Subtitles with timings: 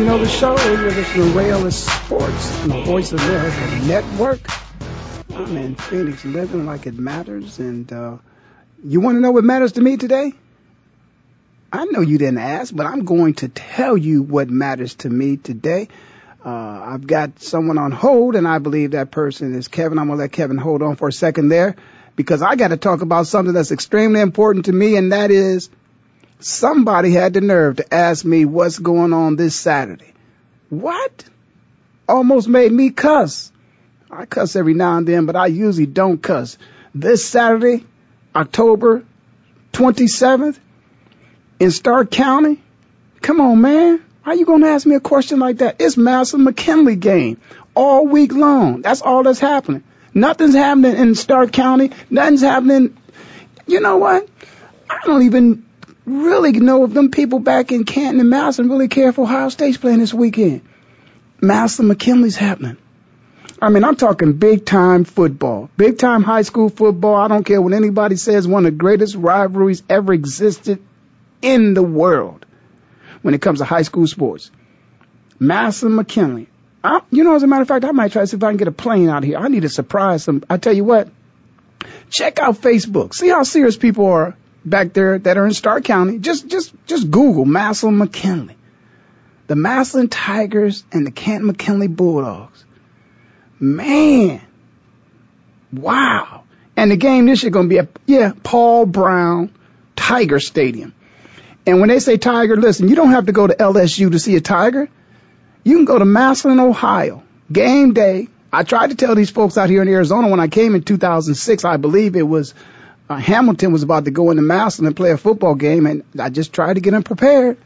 [0.00, 0.56] Know the show.
[0.58, 4.40] You're listening to Rail Sports on the Voice of America Network.
[5.34, 7.58] I'm in Phoenix living like it matters.
[7.58, 8.16] And uh,
[8.82, 10.32] you want to know what matters to me today?
[11.72, 15.36] I know you didn't ask, but I'm going to tell you what matters to me
[15.36, 15.88] today.
[16.44, 19.98] Uh, I've got someone on hold, and I believe that person is Kevin.
[19.98, 21.76] I'm going to let Kevin hold on for a second there
[22.16, 25.68] because I got to talk about something that's extremely important to me, and that is–
[26.44, 30.12] Somebody had the nerve to ask me what's going on this Saturday.
[30.70, 31.24] What?
[32.08, 33.52] Almost made me cuss.
[34.10, 36.58] I cuss every now and then, but I usually don't cuss.
[36.94, 37.86] This Saturday,
[38.34, 39.04] October
[39.72, 40.58] 27th,
[41.60, 42.60] in Stark County?
[43.20, 44.04] Come on, man.
[44.22, 45.76] How you gonna ask me a question like that?
[45.78, 47.40] It's Massillon McKinley game
[47.74, 48.82] all week long.
[48.82, 49.84] That's all that's happening.
[50.12, 51.92] Nothing's happening in Stark County.
[52.10, 52.96] Nothing's happening.
[53.68, 54.28] You know what?
[54.90, 55.64] I don't even
[56.04, 59.76] really know if them people back in Canton and Massillon really care for Ohio State's
[59.76, 60.62] playing this weekend.
[61.40, 62.76] Massillon McKinley's happening.
[63.60, 67.14] I mean, I'm talking big time football, big time high school football.
[67.14, 70.82] I don't care what anybody says, one of the greatest rivalries ever existed
[71.40, 72.44] in the world
[73.22, 74.50] when it comes to high school sports.
[75.38, 76.48] Massillon McKinley.
[76.82, 78.50] I, you know, as a matter of fact, I might try to see if I
[78.50, 79.38] can get a plane out here.
[79.38, 80.42] I need to surprise them.
[80.50, 81.08] I tell you what,
[82.10, 83.14] check out Facebook.
[83.14, 86.18] See how serious people are back there that are in Stark County.
[86.18, 88.56] Just, just, just Google Massillon McKinley.
[89.46, 92.64] The Massillon Tigers and the Canton McKinley Bulldogs.
[93.58, 94.40] Man.
[95.72, 96.44] Wow.
[96.76, 99.52] And the game this year to be at, yeah, Paul Brown
[99.96, 100.94] Tiger Stadium.
[101.66, 104.34] And when they say Tiger, listen, you don't have to go to LSU to see
[104.36, 104.88] a Tiger.
[105.64, 107.22] You can go to Massillon, Ohio.
[107.50, 108.28] Game day.
[108.52, 111.64] I tried to tell these folks out here in Arizona when I came in 2006,
[111.64, 112.54] I believe it was
[113.08, 116.30] uh, Hamilton was about to go into Massillon and play a football game, and I
[116.30, 117.58] just tried to get him prepared.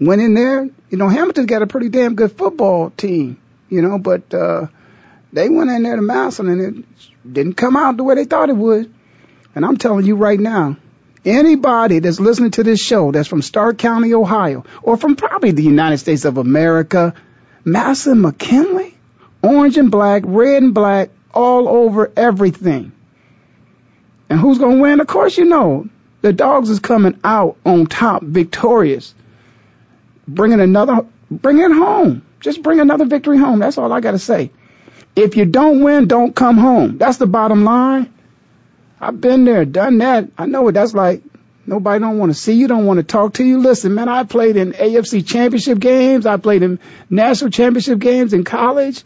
[0.00, 3.98] Went in there, you know, Hamilton's got a pretty damn good football team, you know,
[3.98, 4.66] but uh,
[5.32, 8.50] they went in there to Massillon and it didn't come out the way they thought
[8.50, 8.92] it would.
[9.54, 10.76] And I'm telling you right now,
[11.24, 15.62] anybody that's listening to this show that's from Stark County, Ohio, or from probably the
[15.62, 17.14] United States of America,
[17.64, 18.96] Massillon McKinley,
[19.42, 22.92] orange and black, red and black, all over everything.
[24.32, 25.00] And who's going to win?
[25.00, 25.90] Of course you know.
[26.22, 29.14] The dogs is coming out on top, victorious.
[30.26, 32.24] Bringing another, bring it home.
[32.40, 33.58] Just bring another victory home.
[33.58, 34.50] That's all I got to say.
[35.14, 36.96] If you don't win, don't come home.
[36.96, 38.10] That's the bottom line.
[38.98, 40.30] I've been there, done that.
[40.38, 41.22] I know what that's like.
[41.66, 43.58] Nobody don't want to see you, don't want to talk to you.
[43.58, 46.24] Listen, man, I played in AFC championship games.
[46.24, 46.78] I played in
[47.10, 49.04] national championship games in college.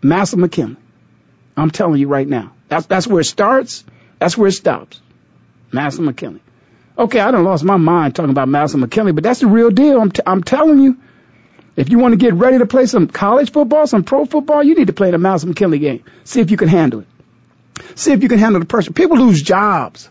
[0.00, 0.76] Massillon McKinley.
[1.58, 2.52] I'm telling you right now.
[2.68, 3.84] That's, that's where it starts.
[4.18, 5.00] That's where it stops.
[5.72, 6.40] Massillon McKinley.
[6.96, 10.00] Okay, I done lost my mind talking about Massillon McKinley, but that's the real deal.
[10.00, 10.98] I'm, t- I'm telling you.
[11.76, 14.74] If you want to get ready to play some college football, some pro football, you
[14.74, 16.02] need to play the Massillon McKinley game.
[16.24, 17.06] See if you can handle it.
[17.94, 18.92] See if you can handle the pressure.
[18.92, 20.10] People lose jobs.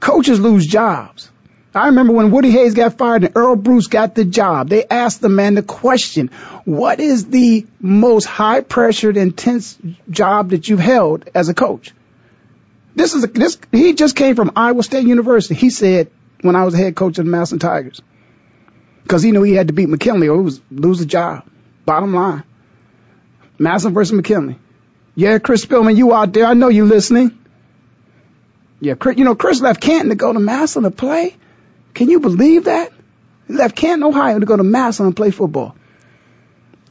[0.00, 1.30] Coaches lose jobs.
[1.74, 4.68] I remember when Woody Hayes got fired and Earle Bruce got the job.
[4.68, 6.28] They asked the man the question,
[6.64, 9.78] what is the most high pressured, intense
[10.10, 11.92] job that you've held as a coach?
[12.94, 13.58] This is a, this.
[13.70, 15.54] He just came from Iowa State University.
[15.54, 16.10] He said
[16.42, 18.02] when I was head coach of the Massillon Tigers,
[19.02, 21.44] because he knew he had to beat McKinley or he was lose the job.
[21.86, 22.44] Bottom line,
[23.58, 24.58] Massillon versus McKinley.
[25.14, 26.46] Yeah, Chris Spielman, you out there?
[26.46, 27.38] I know you listening.
[28.80, 31.36] Yeah, Chris, you know Chris left Canton to go to Massillon to play.
[31.94, 32.92] Can you believe that?
[33.46, 35.76] He left Canton, Ohio, to go to Massillon and play football.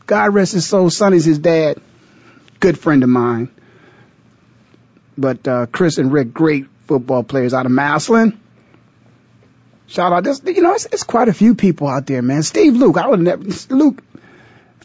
[0.06, 0.90] God rest his soul.
[0.90, 1.80] Sonny's his dad.
[2.60, 3.50] Good friend of mine.
[5.18, 8.40] But uh, Chris and Rick, great football players out of Massillon.
[9.88, 10.24] Shout out.
[10.24, 12.44] This, you know, it's, it's quite a few people out there, man.
[12.44, 14.02] Steve Luke, I would never, Luke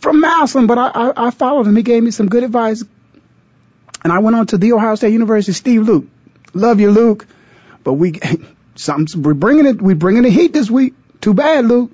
[0.00, 1.76] from Massillon, but I, I, I followed him.
[1.76, 2.84] He gave me some good advice.
[4.02, 5.52] And I went on to the Ohio State University.
[5.52, 6.06] Steve Luke,
[6.54, 7.26] love you, Luke,
[7.82, 8.20] but we,
[8.74, 10.94] something, we're bringing it, we're bringing the heat this week.
[11.20, 11.92] Too bad, Luke,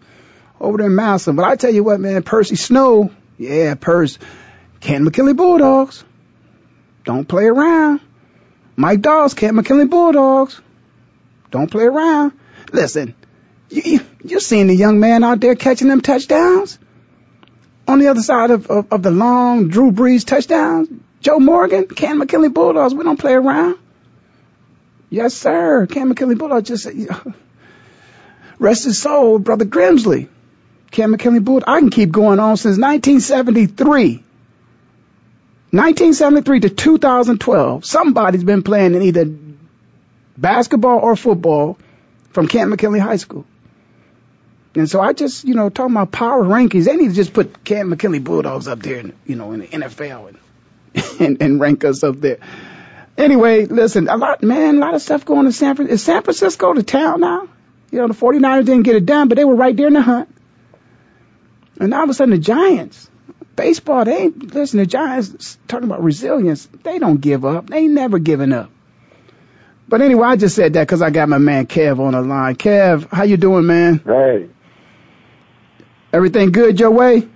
[0.60, 1.36] over there in Massillon.
[1.36, 4.18] But I tell you what, man, Percy Snow, yeah, Percy,
[4.80, 6.04] Canton McKinley Bulldogs,
[7.04, 8.00] don't play around.
[8.76, 10.60] Mike Doss, Canton McKinley Bulldogs,
[11.50, 12.32] don't play around.
[12.72, 13.14] Listen,
[13.68, 16.78] you, you, you're the young man out there catching them touchdowns
[17.86, 20.88] on the other side of, of, of the long Drew Brees touchdowns.
[21.20, 23.78] Joe Morgan, Canton McKinley Bulldogs, we don't play around.
[25.10, 25.86] Yes, sir.
[25.86, 26.88] Canton McKinley Bulldogs just
[28.58, 30.28] rest his soul, brother Grimsley.
[30.90, 31.64] Canton McKinley Bulldogs.
[31.68, 34.24] I can keep going on since 1973.
[35.72, 37.84] 1973 to 2012.
[37.86, 39.24] Somebody's been playing in either
[40.36, 41.78] basketball or football
[42.30, 43.46] from Canton McKinley High School.
[44.74, 47.64] And so I just, you know, talking about power rankings, they need to just put
[47.64, 51.84] Canton McKinley Bulldogs up there, in, you know, in the NFL and, and, and rank
[51.84, 52.38] us up there.
[53.16, 55.94] Anyway, listen, a lot, man, a lot of stuff going to San Francisco.
[55.94, 57.48] Is San Francisco the town now?
[57.90, 60.02] You know, the 49ers didn't get it done, but they were right there in the
[60.02, 60.34] hunt.
[61.78, 63.10] And all of a sudden the Giants,
[63.56, 66.68] baseball, they ain't, listen, the Giants talking about resilience.
[66.82, 67.68] They don't give up.
[67.68, 68.70] They ain't never giving up.
[69.88, 72.56] But anyway, I just said that because I got my man Kev on the line.
[72.56, 74.00] Kev, how you doing, man?
[74.04, 74.48] Hey.
[76.12, 77.28] Everything good your way?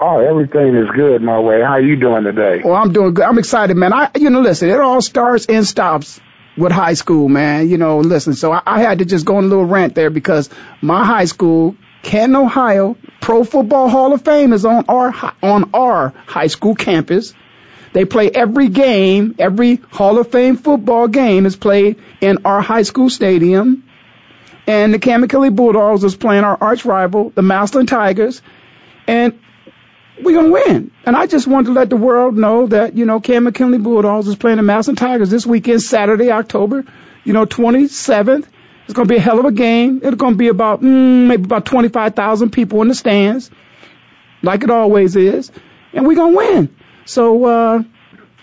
[0.00, 1.60] Oh, everything is good my way.
[1.60, 2.62] How you doing today?
[2.64, 3.24] Well, I'm doing good.
[3.24, 3.92] I'm excited, man.
[3.92, 6.20] I, you know, listen, it all starts and stops
[6.56, 7.68] with high school, man.
[7.68, 10.10] You know, listen, so I, I had to just go on a little rant there
[10.10, 10.50] because
[10.80, 16.14] my high school, Canton, Ohio, Pro Football Hall of Fame is on our on our
[16.26, 17.34] high school campus.
[17.92, 22.82] They play every game, every Hall of Fame football game is played in our high
[22.82, 23.84] school stadium.
[24.66, 28.42] And the McKinley Bulldogs is playing our arch rival, the Massillon Tigers.
[29.06, 29.40] And
[30.22, 30.90] we're going to win.
[31.06, 34.28] And I just want to let the world know that, you know, Canton McKinley Bulldogs
[34.28, 36.84] is playing the Massillon Tigers this weekend, Saturday, October,
[37.24, 38.46] you know, 27th.
[38.88, 40.00] It's going to be a hell of a game.
[40.02, 43.50] It's going to be about, mm, maybe about 25,000 people in the stands,
[44.40, 45.52] like it always is.
[45.92, 46.76] And we're going to win.
[47.04, 47.82] So, uh,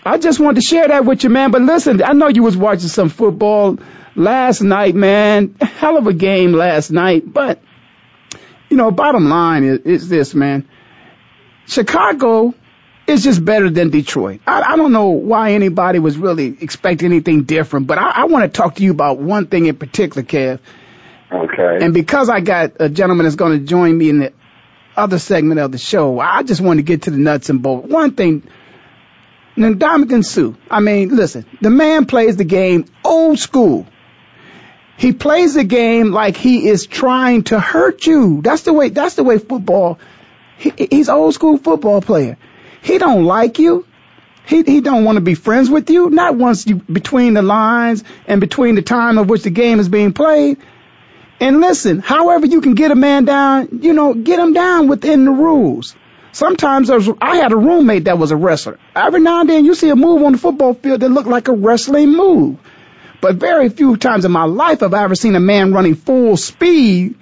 [0.04, 1.50] I just wanted to share that with you, man.
[1.50, 3.80] But listen, I know you was watching some football
[4.14, 5.56] last night, man.
[5.60, 7.24] Hell of a game last night.
[7.26, 7.60] But,
[8.70, 10.68] you know, bottom line is, is this, man.
[11.66, 12.54] Chicago
[13.06, 14.40] is just better than Detroit.
[14.46, 18.44] I, I don't know why anybody was really expecting anything different, but I, I want
[18.44, 20.60] to talk to you about one thing in particular, Kev.
[21.30, 21.84] Okay.
[21.84, 24.32] And because I got a gentleman that's going to join me in the
[24.96, 27.88] other segment of the show, I just want to get to the nuts and bolts.
[27.88, 28.48] One thing,
[29.56, 30.52] Ndamukong Suh.
[30.70, 33.86] I mean, listen, the man plays the game old school.
[34.98, 38.40] He plays the game like he is trying to hurt you.
[38.42, 38.88] That's the way.
[38.88, 39.98] That's the way football.
[40.58, 42.38] He, he's old school football player.
[42.86, 43.84] He don't like you.
[44.46, 46.08] He he don't want to be friends with you.
[46.08, 49.88] Not once you between the lines and between the time of which the game is
[49.88, 50.58] being played.
[51.40, 55.24] And listen, however you can get a man down, you know, get him down within
[55.24, 55.96] the rules.
[56.30, 58.78] Sometimes was, I had a roommate that was a wrestler.
[58.94, 61.48] Every now and then you see a move on the football field that looked like
[61.48, 62.56] a wrestling move.
[63.20, 66.36] But very few times in my life have I ever seen a man running full
[66.36, 67.16] speed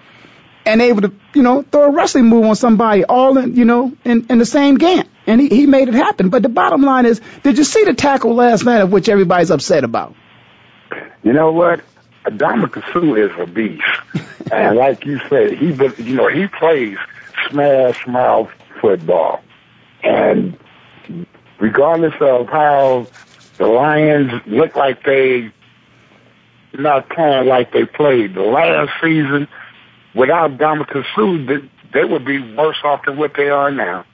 [0.67, 3.93] and able to, you know, throw a wrestling move on somebody all in, you know,
[4.05, 5.05] in, in the same game.
[5.27, 6.29] And he, he made it happen.
[6.29, 9.51] But the bottom line is, did you see the tackle last night of which everybody's
[9.51, 10.15] upset about?
[11.23, 11.81] You know what?
[12.25, 13.83] Ndamukong Suh is a beast.
[14.53, 16.99] and like you said, he, you know, he plays
[17.51, 19.43] smash mouth football.
[20.03, 20.59] And
[21.59, 23.07] regardless of how
[23.57, 25.53] the Lions look like they
[26.75, 29.49] not playing like they played the last season,
[30.15, 34.05] without Ndamukong Suh, they would be worse off than what they are now.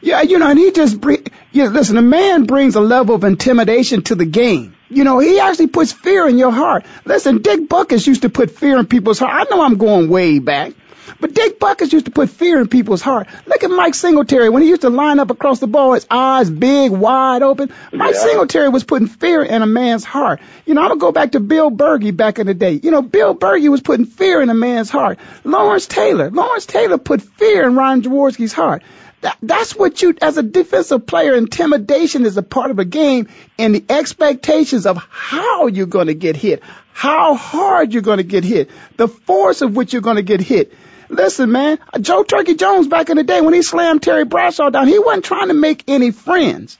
[0.00, 1.26] Yeah, you know, and he just bring.
[1.52, 4.76] Yeah, listen, a man brings a level of intimidation to the game.
[4.90, 6.84] You know, he actually puts fear in your heart.
[7.04, 9.32] Listen, Dick Butkus used to put fear in people's heart.
[9.32, 10.72] I know I'm going way back.
[11.20, 13.28] But Dick Butkus used to put fear in people's heart.
[13.46, 16.50] Look at Mike Singletary when he used to line up across the ball, his eyes
[16.50, 17.72] big, wide open.
[17.92, 18.20] Mike yeah.
[18.20, 20.40] Singletary was putting fear in a man's heart.
[20.66, 22.80] You know, I'm gonna go back to Bill Bergey back in the day.
[22.82, 25.18] You know, Bill Bergey was putting fear in a man's heart.
[25.44, 28.82] Lawrence Taylor, Lawrence Taylor put fear in Ron Jaworski's heart.
[29.24, 33.28] That, that's what you, as a defensive player, intimidation is a part of a game
[33.58, 38.22] and the expectations of how you're going to get hit, how hard you're going to
[38.22, 38.68] get hit,
[38.98, 40.74] the force of which you're going to get hit.
[41.08, 44.88] Listen, man, Joe Turkey Jones back in the day when he slammed Terry Bradshaw down,
[44.88, 46.78] he wasn't trying to make any friends.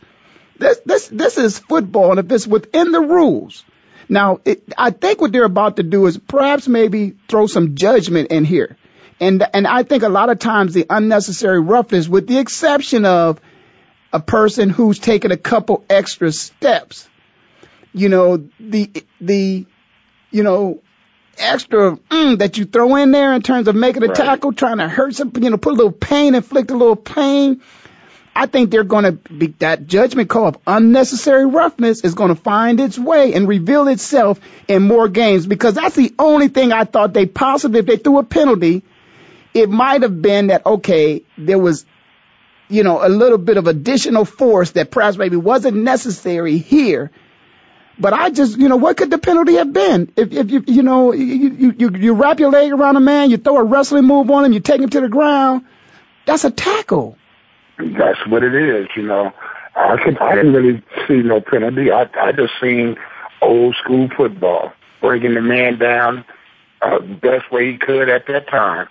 [0.59, 3.65] This, this, this is football, and if it's within the rules,
[4.09, 8.31] Now, it, I think what they're about to do is perhaps maybe throw some judgment
[8.31, 8.77] in here.
[9.21, 13.41] And, and I think a lot of times the unnecessary roughness, with the exception of
[14.13, 17.09] a person who's taken a couple extra steps,
[17.93, 18.91] you know, the,
[19.21, 19.67] the,
[20.31, 20.83] you know,
[21.39, 24.17] extra mm, that you throw in there in terms of making a right.
[24.17, 27.63] tackle, trying to hurt some, you know, put a little pain, inflict a little pain.
[28.37, 32.41] I think they're going to be that judgment call of unnecessary roughness is going to
[32.41, 36.85] find its way and reveal itself in more games because that's the only thing I
[36.85, 38.83] thought they possibly, if they threw a penalty,
[39.53, 41.87] it might have been that, okay, there was,
[42.69, 47.13] you know, a little bit of additional force that perhaps maybe wasn't necessary here
[47.99, 50.13] but I just, you know, what could the penalty have been?
[50.17, 53.37] If, if you, you know, you, you, you wrap your leg around a man, you
[53.37, 55.65] throw a wrestling move on him, you take him to the ground,
[56.27, 57.17] that's a tackle.
[57.79, 59.33] That's what it is, you know.
[59.77, 61.91] I could, I didn't really see no penalty.
[61.91, 62.97] I, I just seen
[63.43, 66.25] old school football, breaking the man down
[66.81, 68.89] uh, the best way he could at that time.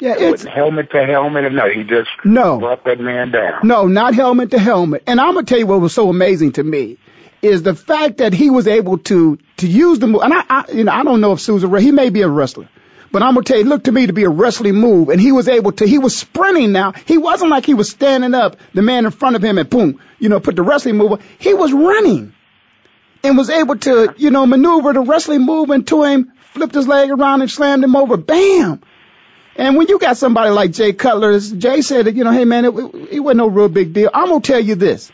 [0.00, 3.60] Yeah, it's helmet to helmet, no, he just no brought that man down.
[3.66, 5.04] No, not helmet to helmet.
[5.06, 6.98] And I'm gonna tell you what was so amazing to me
[7.44, 10.22] is the fact that he was able to to use the move.
[10.22, 12.68] And I, I you know, I don't know if Susan, he may be a wrestler,
[13.12, 15.10] but I'm gonna tell you, look to me to be a wrestling move.
[15.10, 16.92] And he was able to, he was sprinting now.
[16.92, 20.00] He wasn't like he was standing up, the man in front of him, and boom,
[20.18, 21.22] you know, put the wrestling move.
[21.38, 22.32] He was running
[23.22, 27.10] and was able to, you know, maneuver the wrestling move into him, flipped his leg
[27.10, 28.16] around and slammed him over.
[28.16, 28.80] Bam.
[29.56, 32.64] And when you got somebody like Jay Cutler, Jay said that, you know, hey man,
[32.64, 32.74] it,
[33.12, 34.10] it wasn't no real big deal.
[34.12, 35.12] I'm gonna tell you this.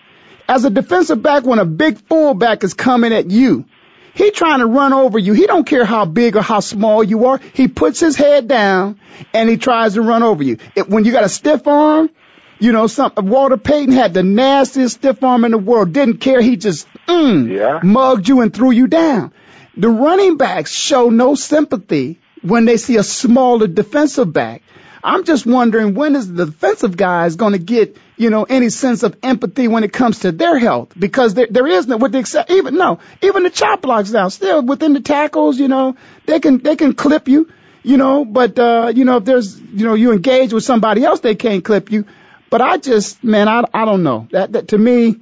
[0.51, 3.67] As a defensive back, when a big fullback is coming at you,
[4.15, 5.33] he trying to run over you.
[5.33, 7.39] He don't care how big or how small you are.
[7.53, 8.99] He puts his head down
[9.33, 10.59] and he tries to run over you.
[10.75, 12.11] It, when you got a stiff arm,
[12.59, 15.93] you know, some Walter Payton had the nastiest stiff arm in the world.
[15.93, 16.41] Didn't care.
[16.41, 17.79] He just mm, yeah.
[17.85, 19.33] mugged you and threw you down.
[19.77, 24.63] The running backs show no sympathy when they see a smaller defensive back.
[25.03, 29.03] I'm just wondering when is the defensive guys going to get, you know, any sense
[29.03, 30.93] of empathy when it comes to their health?
[30.97, 34.29] Because there, there is no, with the except, even, no, even the chop blocks now,
[34.29, 35.97] still within the tackles, you know,
[36.27, 37.51] they can, they can clip you,
[37.83, 41.21] you know, but, uh, you know, if there's, you know, you engage with somebody else,
[41.21, 42.05] they can't clip you.
[42.51, 44.29] But I just, man, I, I don't know.
[44.33, 45.17] That, that to me,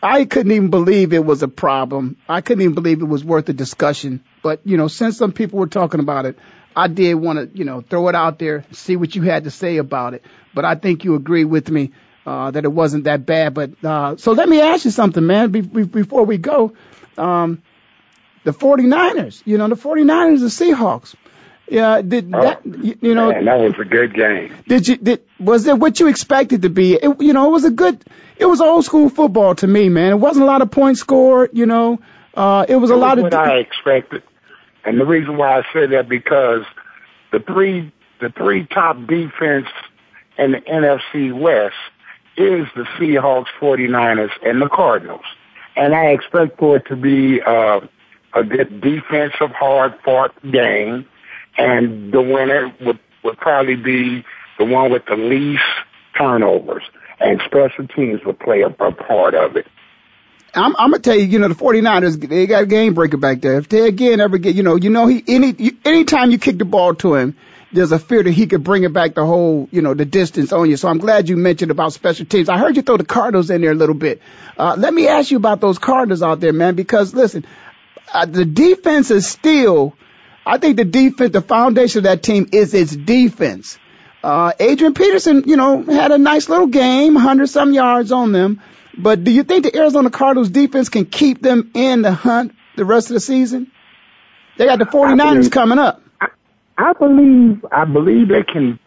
[0.00, 2.16] I couldn't even believe it was a problem.
[2.28, 4.22] I couldn't even believe it was worth a discussion.
[4.44, 6.38] But, you know, since some people were talking about it,
[6.76, 9.50] I did want to, you know, throw it out there, see what you had to
[9.50, 10.22] say about it.
[10.54, 11.90] But I think you agree with me
[12.26, 13.54] uh, that it wasn't that bad.
[13.54, 16.74] But uh, so let me ask you something, man, be, be, before we go.
[17.16, 17.62] Um,
[18.44, 21.14] the 49ers, you know, the 49ers, the Seahawks.
[21.68, 24.54] Yeah, did oh, that, you, you know, man, that was a good game.
[24.68, 26.94] Did you, did, was it what you expected to be?
[26.94, 28.04] It, you know, it was a good,
[28.36, 30.12] it was old school football to me, man.
[30.12, 31.98] It wasn't a lot of points scored, you know,
[32.34, 33.32] uh, it was it a lot was of.
[33.32, 34.22] What I expected.
[34.84, 36.62] And the reason why I say that because
[37.32, 39.66] the three the three top defense
[40.38, 41.74] in the NFC West
[42.36, 45.24] is the Seahawks, 49ers, and the Cardinals.
[45.76, 47.80] And I expect for it to be uh,
[48.34, 51.06] a good defensive, hard-fought game,
[51.58, 54.24] and the winner would, would probably be
[54.58, 55.62] the one with the least
[56.16, 56.82] turnovers,
[57.20, 59.66] and special teams would play a, a part of it.
[60.54, 63.42] I'm, I'm gonna tell you, you know, the 49ers, they got a game breaker back
[63.42, 63.58] there.
[63.58, 66.64] If they again ever get, you know, you know, he any anytime you kick the
[66.64, 67.36] ball to him,
[67.76, 70.52] there's a fear that he could bring it back the whole, you know, the distance
[70.52, 70.76] on you.
[70.76, 72.48] So I'm glad you mentioned about special teams.
[72.48, 74.22] I heard you throw the Cardinals in there a little bit.
[74.56, 77.44] Uh, let me ask you about those Cardinals out there, man, because listen,
[78.12, 79.94] uh, the defense is still,
[80.44, 83.78] I think the defense, the foundation of that team is its defense.
[84.24, 88.62] Uh, Adrian Peterson, you know, had a nice little game, 100 some yards on them.
[88.96, 92.86] But do you think the Arizona Cardinals defense can keep them in the hunt the
[92.86, 93.70] rest of the season?
[94.56, 96.02] They got the 49ers coming up.
[96.78, 98.78] I, believe I believe they can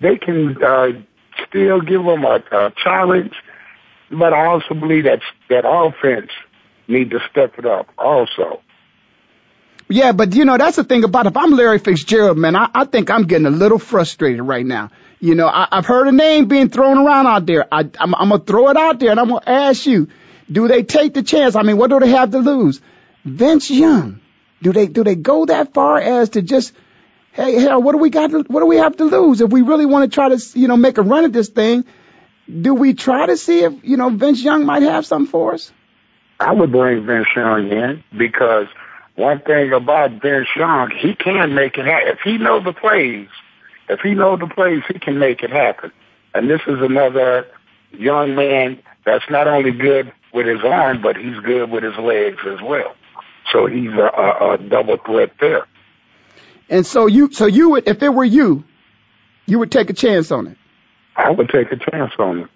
[0.00, 0.88] they can uh,
[1.48, 3.32] still give them a, a challenge,
[4.10, 6.30] but I also believe that that offense
[6.86, 8.62] need to step it up also.
[9.90, 11.30] Yeah, but you know that's the thing about it.
[11.30, 14.90] if I'm Larry Fitzgerald, man, I, I think I'm getting a little frustrated right now.
[15.20, 17.66] You know, I, I've heard a name being thrown around out there.
[17.72, 20.08] I, I'm, I'm gonna throw it out there and I'm gonna ask you,
[20.50, 21.56] do they take the chance?
[21.56, 22.80] I mean, what do they have to lose?
[23.24, 24.20] Vince Young,
[24.62, 26.74] do they do they go that far as to just,
[27.38, 28.30] hey, hell, what do we got?
[28.30, 30.68] To, what do we have to lose if we really want to try to, you
[30.68, 31.84] know, make a run at this thing?
[32.48, 35.72] Do we try to see if you know Vince Young might have something for us?
[36.40, 38.66] I would bring Vince Young in because
[39.14, 42.08] one thing about Vince Young, he can make it happen.
[42.08, 43.28] If he knows the plays,
[43.88, 45.92] if he knows the plays, he can make it happen.
[46.34, 47.46] And this is another
[47.92, 52.38] young man that's not only good with his arm, but he's good with his legs
[52.46, 52.94] as well.
[53.52, 55.66] So he's a, a, a double threat there.
[56.68, 58.64] And so you, so you would, if it were you,
[59.46, 60.58] you would take a chance on it.
[61.16, 62.48] I would take a chance on it.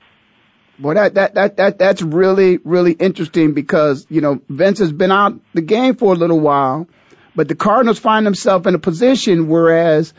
[0.79, 5.13] Well, that, that, that, that, that's really, really interesting because, you know, Vince has been
[5.13, 6.89] out the game for a little while,
[7.35, 10.13] but the Cardinals find themselves in a position whereas,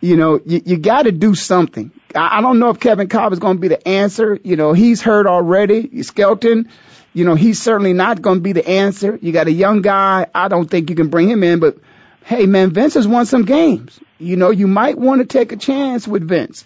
[0.00, 1.90] you know, you, you got to do something.
[2.14, 4.38] I, I don't know if Kevin Kolb is going to be the answer.
[4.42, 6.02] You know, he's hurt already.
[6.02, 6.68] Skelton,
[7.12, 9.18] you know, he's certainly not going to be the answer.
[9.20, 10.26] You got a young guy.
[10.34, 11.78] I don't think you can bring him in, but
[12.24, 14.00] hey, man, Vince has won some games.
[14.18, 16.64] You know, you might want to take a chance with Vince.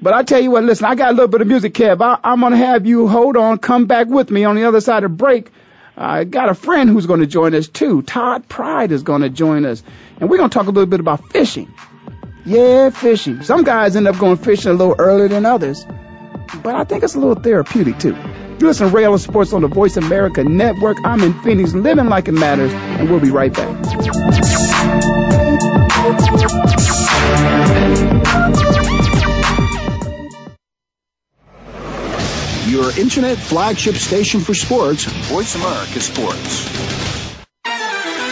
[0.00, 2.00] But I tell you what, listen, I got a little bit of music, Kev.
[2.00, 4.80] I, am going to have you hold on, come back with me on the other
[4.80, 5.50] side of break.
[5.96, 8.02] I got a friend who's going to join us too.
[8.02, 9.82] Todd Pride is going to join us.
[10.18, 11.72] And we're going to talk a little bit about fishing.
[12.44, 13.42] Yeah, fishing.
[13.42, 15.86] Some guys end up going fishing a little earlier than others.
[16.62, 18.16] But I think it's a little therapeutic too.
[18.60, 20.98] You listen to Rail Sports on the Voice America Network.
[21.04, 23.68] I'm in Phoenix, living like it matters, and we'll be right back.
[32.68, 37.13] Your internet flagship station for sports, Voice America Sports.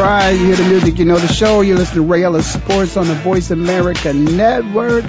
[0.00, 1.60] Right, you hear the music, you know the show.
[1.60, 5.04] You listen to Ray Ellis Sports on the Voice America Network.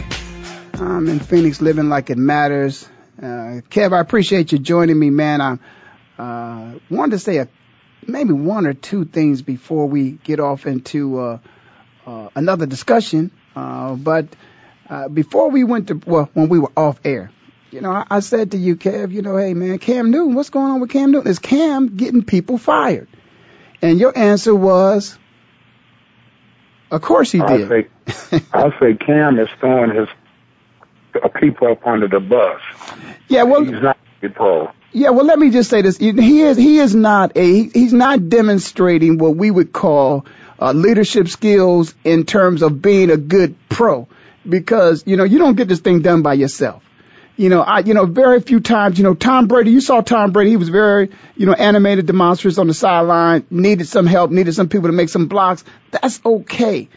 [0.73, 2.88] I'm in Phoenix, living like it matters.
[3.17, 5.39] Uh, Kev, I appreciate you joining me, man.
[5.39, 5.58] I
[6.17, 7.47] uh, wanted to say a,
[8.06, 11.39] maybe one or two things before we get off into uh,
[12.06, 13.32] uh, another discussion.
[13.56, 14.27] Uh, but
[14.89, 17.32] uh, before we went to, well, when we were off air,
[17.69, 20.49] you know, I, I said to you, Kev, you know, hey man, Cam Newton, what's
[20.49, 21.30] going on with Cam Newton?
[21.30, 23.08] Is Cam getting people fired?
[23.82, 25.17] And your answer was,
[26.91, 27.50] of course he did.
[27.50, 27.88] I say,
[28.54, 30.08] I say Cam is throwing his
[31.22, 32.62] uh, people up under the bus.
[33.28, 34.72] Yeah, well, he's not a pro.
[34.94, 38.28] Yeah, well, let me just say this: he is he is not a he's not
[38.30, 40.26] demonstrating what we would call
[40.60, 44.10] uh, leadership skills in terms of being a good pro,
[44.48, 46.84] because you know you don't get this thing done by yourself
[47.41, 50.32] you know, I, you know, very few times, you know, Tom Brady, you saw Tom
[50.32, 54.54] Brady, he was very, you know, animated, demonstrous on the sideline, needed some help, needed
[54.54, 55.63] some people to make some blocks.
[55.89, 56.88] That's okay.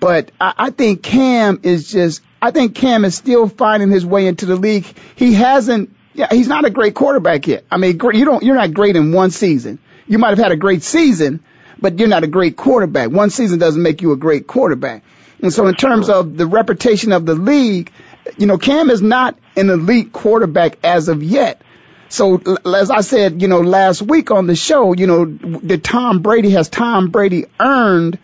[0.00, 4.26] But I, I think Cam is just, I think Cam is still finding his way
[4.26, 4.86] into the league.
[5.14, 7.64] He hasn't, yeah, he's not a great quarterback yet.
[7.70, 9.78] I mean, you don't, you're not great in one season.
[10.06, 11.44] You might have had a great season,
[11.78, 13.10] but you're not a great quarterback.
[13.10, 15.02] One season doesn't make you a great quarterback.
[15.42, 17.92] And so in terms of the reputation of the league,
[18.36, 21.62] you know, Cam is not an elite quarterback as of yet.
[22.08, 26.22] So as I said, you know, last week on the show, you know, did Tom
[26.22, 28.18] Brady has Tom Brady earned,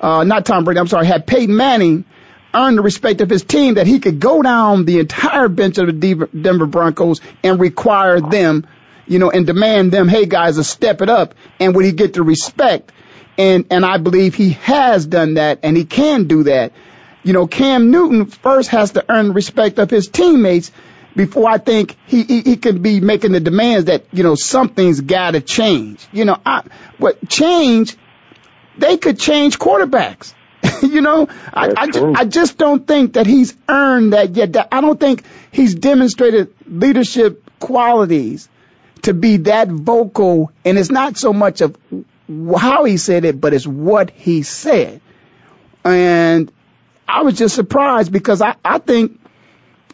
[0.00, 2.04] uh, not Tom Brady, I'm sorry, had Peyton Manning
[2.52, 5.86] earned the respect of his team that he could go down the entire bench of
[5.86, 8.66] the Denver Broncos and require them,
[9.06, 12.14] you know, and demand them, hey guys, to step it up, and would he get
[12.14, 12.90] the respect?
[13.36, 16.72] And, and I believe he has done that and he can do that.
[17.24, 20.70] You know, Cam Newton first has to earn the respect of his teammates
[21.16, 25.00] before I think he, he, he can be making the demands that, you know, something's
[25.00, 26.06] gotta change.
[26.12, 26.62] You know, I,
[26.98, 27.96] what change,
[28.76, 30.34] they could change quarterbacks.
[30.82, 34.52] you know, I, I, ju- I just don't think that he's earned that yet.
[34.52, 38.48] That- I don't think he's demonstrated leadership qualities
[39.02, 40.52] to be that vocal.
[40.64, 41.76] And it's not so much of
[42.56, 45.00] how he said it, but it's what he said.
[45.84, 46.52] And
[47.08, 49.18] I was just surprised because I, I think,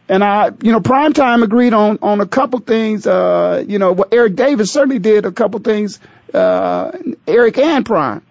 [0.08, 4.12] and I, you know, Primetime agreed on, on a couple things, uh, you know, what
[4.12, 6.00] Eric Davis certainly did a couple things,
[6.34, 6.90] uh,
[7.26, 8.22] Eric and Prime.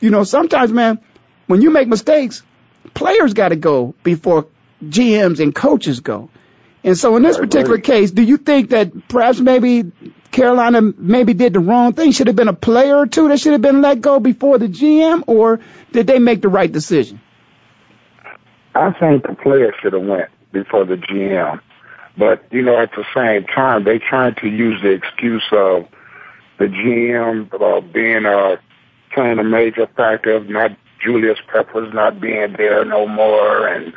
[0.00, 0.98] You know, sometimes, man,
[1.46, 2.42] when you make mistakes,
[2.92, 4.48] players got to go before
[4.82, 6.28] GMs and coaches go.
[6.84, 9.92] And so in this particular case, do you think that perhaps maybe
[10.32, 12.10] Carolina maybe did the wrong thing?
[12.10, 14.66] Should have been a player or two that should have been let go before the
[14.66, 15.60] GM, or
[15.92, 17.20] did they make the right decision?
[18.74, 21.60] I think the players should have went before the GM.
[22.16, 25.86] But, you know, at the same time, they trying to use the excuse of
[26.58, 28.56] the GM uh, being uh,
[29.12, 33.92] playing a major factor of not Julius Peppers not being there no more and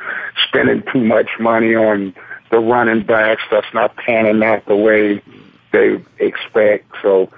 [0.48, 2.16] spending too much money on
[2.52, 5.22] the running backs that's not panning out the way
[5.72, 6.86] they expect.
[7.02, 7.30] So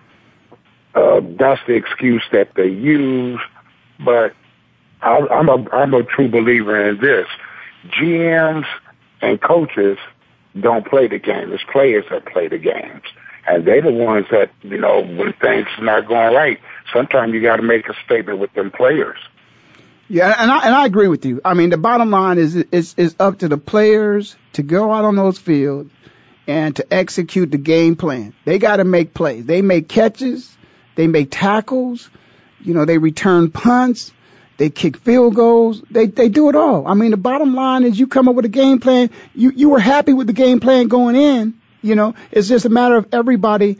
[0.95, 3.39] uh, that's the excuse that they use.
[4.03, 4.33] But
[5.01, 7.27] I, I'm a I'm a true believer in this.
[7.87, 8.65] GMs
[9.21, 9.97] and coaches
[10.59, 11.51] don't play the game.
[11.51, 13.03] It's players that play the games.
[13.45, 16.59] And they're the ones that, you know, when things are not going right,
[16.91, 19.17] sometimes you got to make a statement with them players.
[20.09, 21.41] Yeah, and I and I agree with you.
[21.43, 25.03] I mean, the bottom line is is is up to the players to go out
[25.03, 25.91] on those fields
[26.47, 28.33] and to execute the game plan.
[28.45, 29.45] They got to make plays.
[29.45, 30.57] They make catches,
[30.95, 32.09] they make tackles,
[32.61, 34.13] you know, they return punts,
[34.57, 35.81] they kick field goals.
[35.89, 36.87] They they do it all.
[36.87, 39.09] I mean, the bottom line is you come up with a game plan.
[39.35, 41.53] You you were happy with the game plan going in.
[41.81, 43.77] You know, it's just a matter of everybody,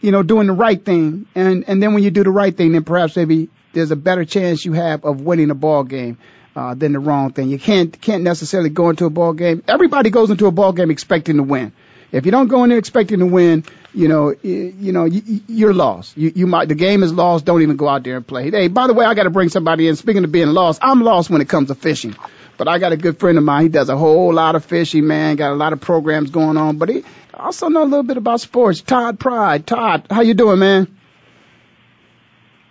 [0.00, 1.26] you know, doing the right thing.
[1.34, 4.24] And and then when you do the right thing, then perhaps maybe there's a better
[4.24, 6.18] chance you have of winning a ball game
[6.54, 7.48] uh, than the wrong thing.
[7.48, 9.62] You can't can't necessarily go into a ball game.
[9.66, 11.72] Everybody goes into a ball game expecting to win.
[12.12, 15.40] If you don't go in there expecting to win, you know, you, you know, you,
[15.48, 16.16] you're lost.
[16.16, 17.44] You, you might, the game is lost.
[17.44, 18.50] Don't even go out there and play.
[18.50, 19.96] Hey, by the way, I got to bring somebody in.
[19.96, 22.14] Speaking of being lost, I'm lost when it comes to fishing.
[22.56, 23.62] But I got a good friend of mine.
[23.62, 25.36] He does a whole lot of fishing, man.
[25.36, 26.78] Got a lot of programs going on.
[26.78, 28.80] But he also know a little bit about sports.
[28.82, 29.66] Todd Pride.
[29.66, 30.98] Todd, how you doing, man?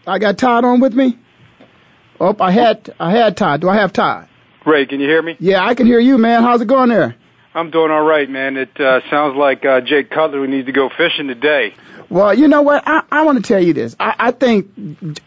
[0.05, 1.17] I got Todd on with me.
[2.19, 3.61] Oh, I had I had Todd.
[3.61, 4.27] Do I have Todd?
[4.65, 5.35] Ray, can you hear me?
[5.39, 6.43] Yeah, I can hear you, man.
[6.43, 7.15] How's it going there?
[7.53, 8.57] I'm doing all right, man.
[8.57, 11.73] It uh, sounds like uh, Jay Cutler needs to go fishing today.
[12.09, 12.83] Well, you know what?
[12.85, 13.95] I, I want to tell you this.
[13.99, 14.71] I, I think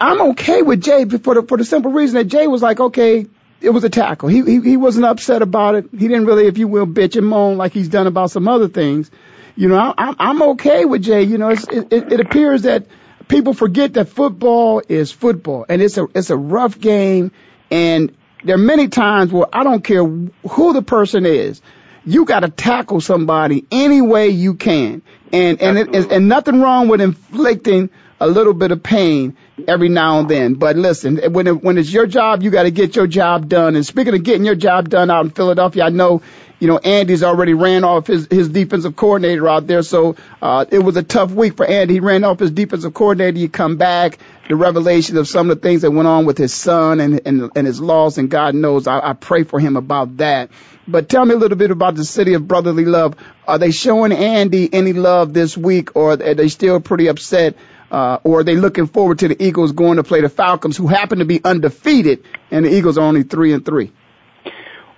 [0.01, 3.27] I'm okay with Jay for the for the simple reason that Jay was like, okay,
[3.61, 4.29] it was a tackle.
[4.29, 5.87] He he, he wasn't upset about it.
[5.91, 8.69] He didn't really, if you will, bitch and moan like he's done about some other
[8.69, 9.11] things.
[9.57, 11.23] You know, I, I'm I'm okay with Jay.
[11.23, 12.87] You know, it's, it, it it appears that
[13.29, 17.33] people forget that football is football and it's a it's a rough game
[17.71, 21.63] and there are many times where I don't care who the person is
[22.05, 25.03] you got to tackle somebody any way you can.
[25.33, 29.37] And and it, and nothing wrong with inflicting a little bit of pain
[29.67, 30.55] every now and then.
[30.55, 33.75] But listen, when it, when it's your job, you got to get your job done.
[33.75, 36.23] And speaking of getting your job done out in Philadelphia, I know
[36.61, 40.79] you know Andy's already ran off his his defensive coordinator out there, so uh, it
[40.79, 41.95] was a tough week for Andy.
[41.95, 43.39] He ran off his defensive coordinator.
[43.39, 46.55] You come back, the revelation of some of the things that went on with his
[46.55, 50.19] son and and, and his loss, and God knows I, I pray for him about
[50.19, 50.51] that.
[50.87, 53.15] But tell me a little bit about the city of brotherly love.
[53.47, 57.57] Are they showing Andy any love this week, or are they still pretty upset?
[57.91, 60.87] Uh, or are they looking forward to the Eagles going to play the Falcons, who
[60.87, 63.93] happen to be undefeated, and the Eagles are only three and three?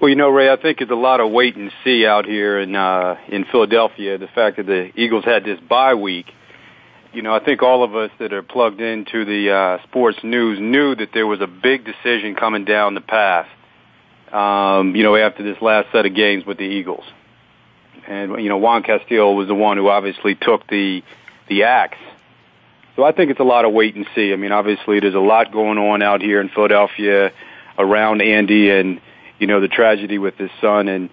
[0.01, 2.61] Well, you know, Ray, I think it's a lot of wait and see out here
[2.61, 4.16] in uh, in Philadelphia.
[4.16, 6.27] The fact that the Eagles had this bye week,
[7.12, 10.59] you know, I think all of us that are plugged into the uh, sports news
[10.61, 13.49] knew that there was a big decision coming down the path
[14.35, 17.05] um, you know, after this last set of games with the Eagles.
[18.09, 21.03] And, you know, Juan Castillo was the one who obviously took the,
[21.49, 21.99] the axe.
[22.97, 24.33] So I think it's a lot of wait and see.
[24.33, 27.33] I mean, obviously there's a lot going on out here in Philadelphia
[27.79, 29.01] around Andy and,
[29.38, 30.88] you know, the tragedy with his son.
[30.88, 31.11] And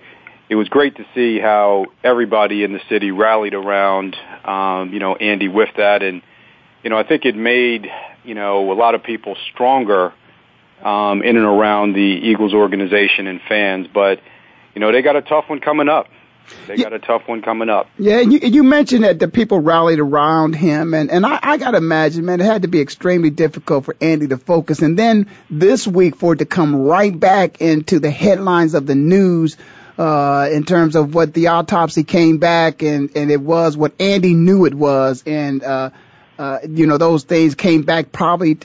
[0.50, 5.16] it was great to see how everybody in the city rallied around, um, you know,
[5.16, 6.02] Andy with that.
[6.02, 6.24] And,
[6.84, 7.88] you know, I think it made,
[8.24, 10.12] you know, a lot of people stronger
[10.84, 13.88] um, in and around the Eagles organization and fans.
[13.94, 14.20] But
[14.76, 16.08] you know they got a tough one coming up.
[16.68, 17.88] they got a tough one coming up.
[17.98, 21.58] Yeah, and you, you mentioned that the people rallied around him, and and I, I
[21.58, 24.98] got to imagine, man, it had to be extremely difficult for Andy to focus, and
[24.98, 29.58] then this week for it to come right back into the headlines of the news.
[29.98, 34.34] Uh, in terms of what the autopsy came back and, and it was what Andy
[34.34, 35.22] knew it was.
[35.28, 35.92] And, uh,
[36.40, 38.58] uh, you know, those things came back probably,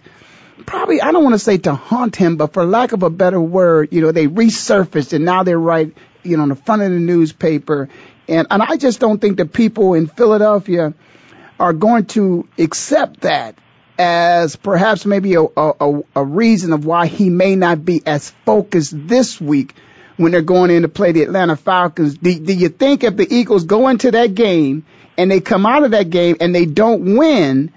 [0.64, 3.40] probably, I don't want to say to haunt him, but for lack of a better
[3.40, 5.94] word, you know, they resurfaced and now they're right
[6.26, 7.88] you know, on the front of the newspaper.
[8.28, 10.94] And, and I just don't think the people in Philadelphia
[11.58, 13.56] are going to accept that
[13.98, 18.92] as perhaps maybe a, a, a reason of why he may not be as focused
[19.08, 19.74] this week
[20.16, 22.18] when they're going in to play the Atlanta Falcons.
[22.18, 24.84] Do, do you think if the Eagles go into that game
[25.16, 27.72] and they come out of that game and they don't win,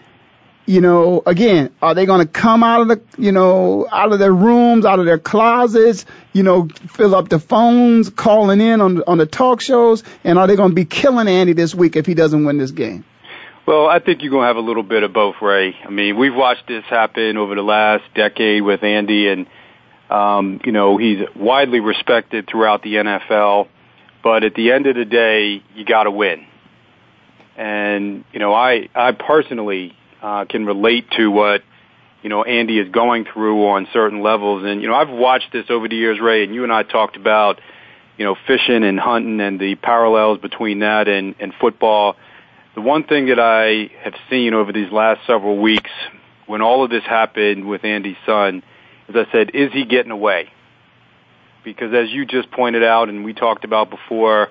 [0.70, 4.20] you know, again, are they going to come out of the, you know, out of
[4.20, 9.02] their rooms, out of their closets, you know, fill up the phones, calling in on
[9.08, 12.06] on the talk shows, and are they going to be killing Andy this week if
[12.06, 13.04] he doesn't win this game?
[13.66, 15.76] Well, I think you're going to have a little bit of both, Ray.
[15.84, 19.48] I mean, we've watched this happen over the last decade with Andy, and
[20.12, 23.70] um, you know, he's widely respected throughout the NFL.
[24.22, 26.46] But at the end of the day, you got to win.
[27.58, 31.64] And you know, I I personally uh, can relate to what
[32.22, 34.64] you know Andy is going through on certain levels.
[34.66, 37.16] And you know, I've watched this over the years, Ray, and you and I talked
[37.16, 37.60] about
[38.18, 42.16] you know fishing and hunting and the parallels between that and, and football.
[42.76, 45.90] The one thing that I have seen over these last several weeks,
[46.46, 48.64] when all of this happened with Andy's son,
[49.08, 50.50] as I said, is he getting away?
[51.64, 54.50] Because as you just pointed out, and we talked about before,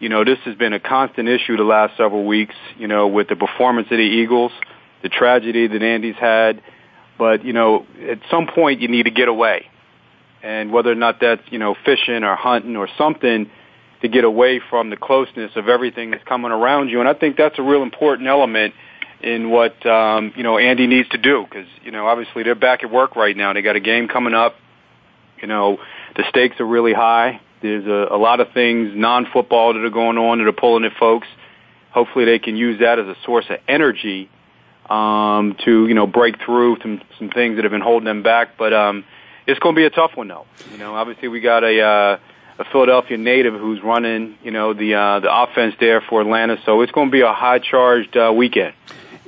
[0.00, 3.28] you know, this has been a constant issue the last several weeks, you know, with
[3.28, 4.50] the performance of the Eagles
[5.02, 6.62] the tragedy that Andy's had.
[7.18, 9.66] But, you know, at some point you need to get away.
[10.42, 13.50] And whether or not that's, you know, fishing or hunting or something
[14.02, 17.00] to get away from the closeness of everything that's coming around you.
[17.00, 18.74] And I think that's a real important element
[19.20, 21.44] in what, um, you know, Andy needs to do.
[21.48, 23.52] Because, you know, obviously they're back at work right now.
[23.52, 24.54] They got a game coming up.
[25.42, 25.78] You know,
[26.16, 27.40] the stakes are really high.
[27.60, 30.92] There's a, a lot of things non-football that are going on that are pulling at
[30.98, 31.26] folks.
[31.90, 34.30] Hopefully they can use that as a source of energy
[34.88, 38.56] um, to you know break through some some things that have been holding them back.
[38.56, 39.04] But um,
[39.46, 40.46] it's going to be a tough one, though.
[40.72, 42.18] You know, obviously we got a uh,
[42.58, 46.82] a Philadelphia native who's running you know the uh, the offense there for Atlanta, so
[46.82, 48.74] it's going to be a high charged uh, weekend.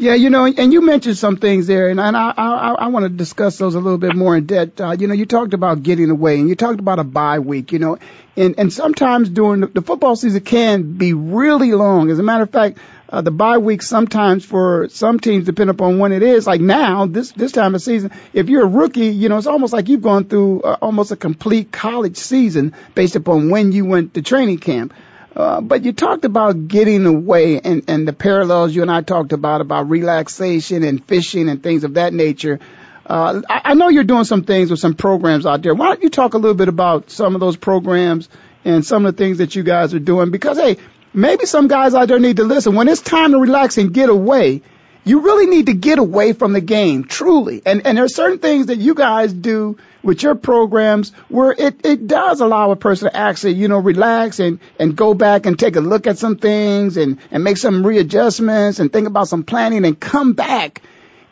[0.00, 3.10] Yeah, you know, and you mentioned some things there, and, I, I, I want to
[3.10, 4.80] discuss those a little bit more in depth.
[4.80, 7.70] Uh, you know, you talked about getting away, and you talked about a bye week.
[7.70, 7.98] You know,
[8.34, 12.10] and and sometimes during the, the football season can be really long.
[12.10, 12.78] As a matter of fact,
[13.10, 16.46] uh, the bye week sometimes for some teams, depending upon when it is.
[16.46, 19.72] Like now, this this time of season, if you're a rookie, you know it's almost
[19.72, 24.14] like you've gone through uh, almost a complete college season based upon when you went
[24.14, 24.94] to training camp.
[25.34, 29.32] Uh, but you talked about getting away and, and the parallels you and I talked
[29.32, 32.58] about, about relaxation and fishing and things of that nature.
[33.06, 35.74] Uh, I, I know you're doing some things with some programs out there.
[35.74, 38.28] Why don't you talk a little bit about some of those programs
[38.64, 40.30] and some of the things that you guys are doing?
[40.30, 40.78] Because, hey,
[41.12, 42.74] maybe some guys out there need to listen.
[42.74, 44.62] When it's time to relax and get away,
[45.04, 47.62] you really need to get away from the game, truly.
[47.64, 51.84] And and there are certain things that you guys do with your programs where it,
[51.84, 55.58] it does allow a person to actually, you know, relax and, and go back and
[55.58, 59.44] take a look at some things and, and make some readjustments and think about some
[59.44, 60.82] planning and come back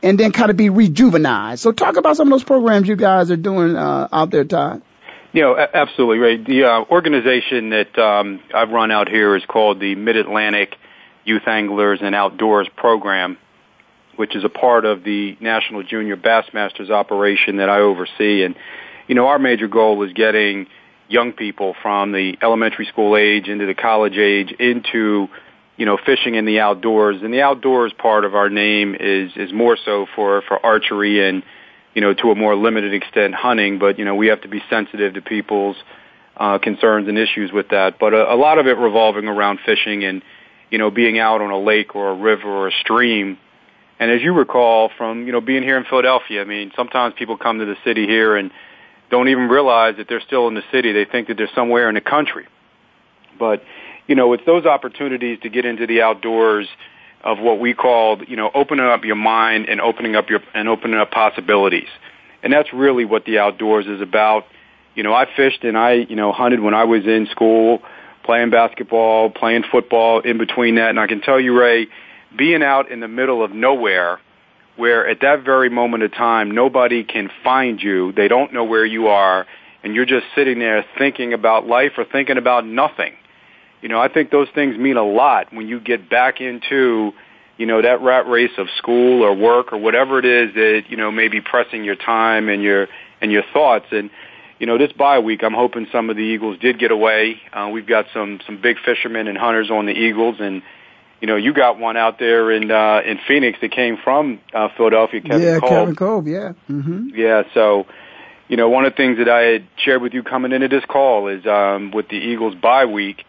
[0.03, 1.59] and then kind of be rejuvenized.
[1.59, 4.83] So talk about some of those programs you guys are doing uh, out there, Todd.
[5.39, 6.45] You know, absolutely right.
[6.45, 10.75] The uh, organization that um, I've run out here is called the Mid Atlantic
[11.25, 13.39] Youth Anglers and Outdoors Program,
[14.17, 18.43] which is a part of the National Junior Bassmasters operation that I oversee.
[18.43, 18.57] And
[19.07, 20.67] you know, our major goal was getting
[21.09, 25.29] young people from the elementary school age into the college age into
[25.77, 27.23] you know fishing in the outdoors.
[27.23, 31.45] And the outdoors part of our name is is more so for for archery and
[31.95, 34.63] you know, to a more limited extent hunting, but, you know, we have to be
[34.71, 35.77] sensitive to people's
[36.37, 37.99] uh, concerns and issues with that.
[37.99, 40.23] But a, a lot of it revolving around fishing and,
[40.71, 43.39] you know, being out on a lake or a river or a stream.
[43.99, 47.37] And as you recall from, you know, being here in Philadelphia, I mean, sometimes people
[47.37, 48.53] come to the city here and
[49.11, 50.93] don't even realize that they're still in the city.
[50.93, 52.47] They think that they're somewhere in the country.
[53.39, 53.63] But,
[54.07, 56.69] you know, it's those opportunities to get into the outdoors
[57.23, 60.69] of what we call, you know, opening up your mind and opening up your and
[60.69, 61.89] opening up possibilities.
[62.43, 64.45] And that's really what the outdoors is about.
[64.95, 67.81] You know, I fished and I, you know, hunted when I was in school,
[68.25, 70.91] playing basketball, playing football in between that.
[70.91, 71.89] And I can tell you, Ray,
[72.37, 74.21] being out in the middle of nowhere,
[74.77, 78.87] where at that very moment of time, nobody can find you, they don't know where
[78.87, 79.47] you are,
[79.83, 83.15] and you're just sitting there thinking about life or thinking about nothing
[83.83, 87.13] you know, I think those things mean a lot when you get back into,
[87.57, 90.97] you know, that rat race of school or work or whatever it is that, you
[90.97, 92.89] know, may be pressing your time and your,
[93.21, 93.87] and your thoughts.
[93.91, 94.11] And,
[94.59, 97.41] you know, this bye week, I'm hoping some of the Eagles did get away.
[97.53, 100.63] Uh, we've got some, some big fishermen and hunters on the Eagles and,
[101.21, 104.69] you know, you got one out there in uh, in Phoenix that came from uh,
[104.77, 105.59] Philadelphia, Kevin yeah.
[105.59, 106.53] Kevin Kolb, yeah.
[106.71, 107.09] Mm-hmm.
[107.13, 107.87] Yeah, so
[108.49, 110.85] you know, one of the things that I had shared with you coming into this
[110.85, 113.25] call is um, with the Eagles bye week.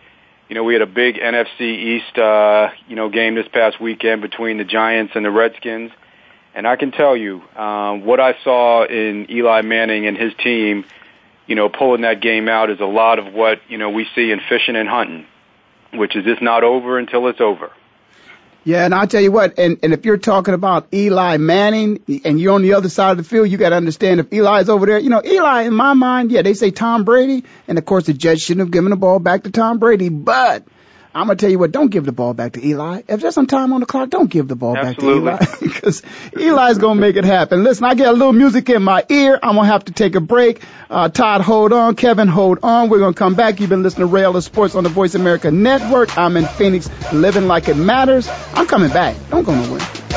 [0.50, 4.24] You know, we had a big NFC East, uh, you know, game this past weekend
[4.24, 5.92] between the Giants and the Redskins,
[6.56, 10.86] and I can tell you um, what I saw in Eli Manning and his team.
[11.46, 14.32] You know, pulling that game out is a lot of what you know we see
[14.32, 15.28] in fishing and hunting,
[15.94, 17.72] which is just not over until it's over.
[18.66, 22.40] Yeah, and I'll tell you what, and, and if you're talking about Eli Manning and
[22.40, 24.86] you're on the other side of the field, you got to understand if Eli's over
[24.86, 28.06] there, you know, Eli, in my mind, yeah, they say Tom Brady, and of course
[28.06, 30.66] the judge shouldn't have given the ball back to Tom Brady, but
[31.14, 33.02] I'm gonna tell you what, don't give the ball back to Eli.
[33.08, 35.32] If there's some time on the clock, don't give the ball Absolutely.
[35.32, 37.64] back to Eli because Eli's gonna make it happen.
[37.64, 39.40] Listen, I get a little music in my ear.
[39.42, 40.62] I'm gonna have to take a break.
[40.90, 41.96] Uh, Todd, hold on.
[41.96, 42.90] Kevin, hold on.
[42.90, 43.60] We're gonna come back.
[43.60, 46.16] You've been listening to Ray Ellis Sports on the Voice America Network.
[46.18, 48.30] I'm in Phoenix, living like it matters.
[48.54, 49.16] I'm coming back.
[49.30, 50.09] Don't go nowhere.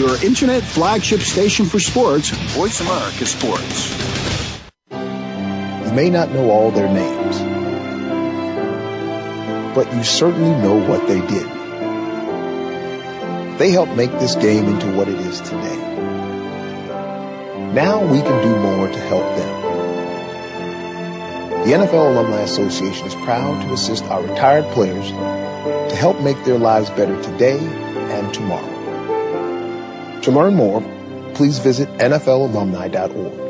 [0.00, 3.90] Your internet flagship station for sports, Voice America Sports.
[4.90, 7.38] You may not know all their names,
[9.74, 11.46] but you certainly know what they did.
[13.58, 15.76] They helped make this game into what it is today.
[17.74, 19.60] Now we can do more to help them.
[21.66, 26.58] The NFL Alumni Association is proud to assist our retired players to help make their
[26.58, 28.79] lives better today and tomorrow.
[30.22, 30.80] To learn more,
[31.34, 33.49] please visit NFLalumni.org.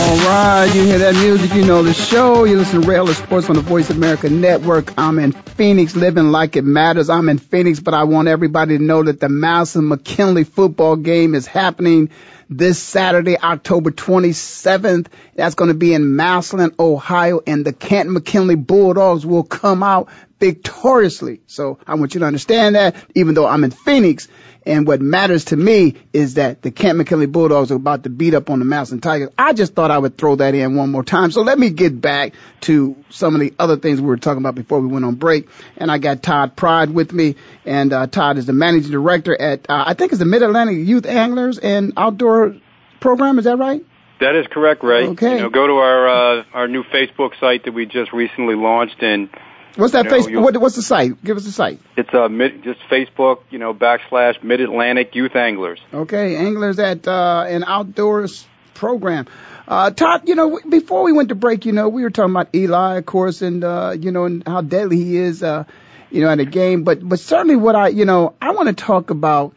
[0.00, 2.44] All right, you hear that music, you know the show.
[2.44, 4.96] You listen to Ray Ellis Sports on the Voice America Network.
[4.96, 7.10] I'm in Phoenix, living like it matters.
[7.10, 11.34] I'm in Phoenix, but I want everybody to know that the Massillon McKinley football game
[11.34, 12.10] is happening
[12.48, 15.08] this Saturday, October 27th.
[15.34, 20.08] That's going to be in Massillon, Ohio, and the Canton McKinley Bulldogs will come out
[20.40, 21.40] victoriously.
[21.46, 24.28] So I want you to understand that, even though I'm in Phoenix,
[24.66, 28.34] and what matters to me is that the Canton McKinley Bulldogs are about to beat
[28.34, 29.30] up on the Massillon Tigers.
[29.38, 31.30] I just thought I would throw that in one more time.
[31.30, 34.54] So let me get back to some of the other things we were talking about
[34.54, 35.48] before we went on break.
[35.78, 39.70] And I got Todd Pride with me, and uh, Todd is the managing director at
[39.70, 42.56] uh, I think it's the Mid Atlantic Youth Anglers and Outdoor
[43.00, 43.38] Program.
[43.38, 43.82] Is that right?
[44.20, 45.06] That is correct, Ray.
[45.08, 45.36] Okay.
[45.36, 49.00] You know, go to our uh, our new Facebook site that we just recently launched,
[49.00, 49.30] and
[49.78, 50.42] What's that You know, Facebook?
[50.42, 51.22] What, what's the site?
[51.22, 51.78] Give us the site.
[51.96, 55.78] it's uh, mid, just Facebook, you know, backslash Mid Atlantic Youth Anglers.
[55.94, 59.28] Okay, anglers at uh, an outdoors program.
[59.68, 62.52] Uh, Todd, you know, before we went to break, you know, we were talking about
[62.56, 65.62] Eli, of course, and uh, you know, and how deadly he is, uh,
[66.10, 66.82] you know, at a game.
[66.82, 69.54] But but certainly, what I, you know, I want to talk about.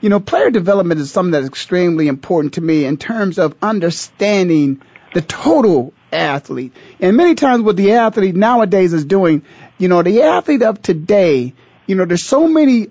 [0.00, 4.82] You know, player development is something that's extremely important to me in terms of understanding
[5.14, 6.74] the total athlete.
[7.00, 9.44] And many times what the athlete nowadays is doing,
[9.78, 11.54] you know, the athlete of today,
[11.86, 12.88] you know, there's so many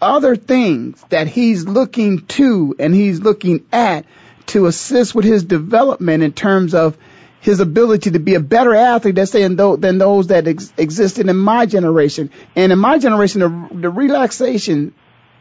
[0.00, 4.04] other things that he's looking to and he's looking at
[4.46, 6.98] to assist with his development in terms of
[7.40, 11.36] his ability to be a better athlete, let's say, than those that ex- existed in
[11.36, 12.30] my generation.
[12.56, 14.94] And in my generation, the, the relaxation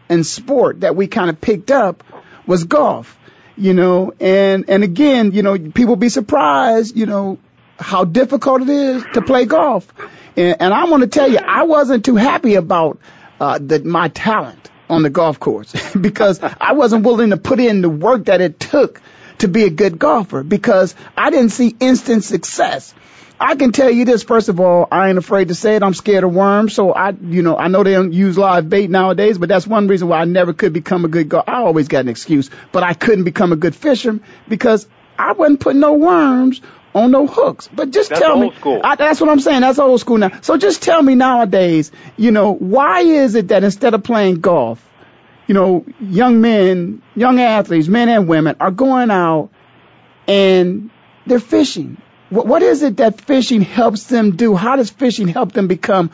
[0.10, 2.04] and sport that we kind of picked up
[2.46, 3.18] was golf,
[3.58, 7.38] you know, and, and again, you know, people be surprised, you know,
[7.80, 9.92] how difficult it is to play golf.
[10.36, 13.00] And, and I want to tell you, I wasn't too happy about,
[13.40, 17.82] uh, the, my talent on the golf course because I wasn't willing to put in
[17.82, 19.02] the work that it took
[19.40, 22.94] to be a good golfer because I didn't see instant success.
[23.44, 25.84] I can tell you this, first of all, I ain't afraid to say it.
[25.84, 26.74] I'm scared of worms.
[26.74, 29.90] So I, you know, I know they don't use live bait nowadays, but that's one
[29.90, 31.52] reason why I never could become a good golfer.
[31.52, 34.88] I always got an excuse, but I couldn't become a good fisherman because
[35.20, 36.62] I wasn't putting no worms
[36.96, 37.68] on no hooks.
[37.68, 39.60] But just that's tell me, I, that's what I'm saying.
[39.60, 40.40] That's old school now.
[40.40, 44.82] So just tell me nowadays, you know, why is it that instead of playing golf,
[45.48, 49.50] you know, young men, young athletes, men and women are going out
[50.30, 50.92] and
[51.26, 51.98] they're fishing.
[52.34, 54.56] What, is it that fishing helps them do?
[54.56, 56.10] How does fishing help them become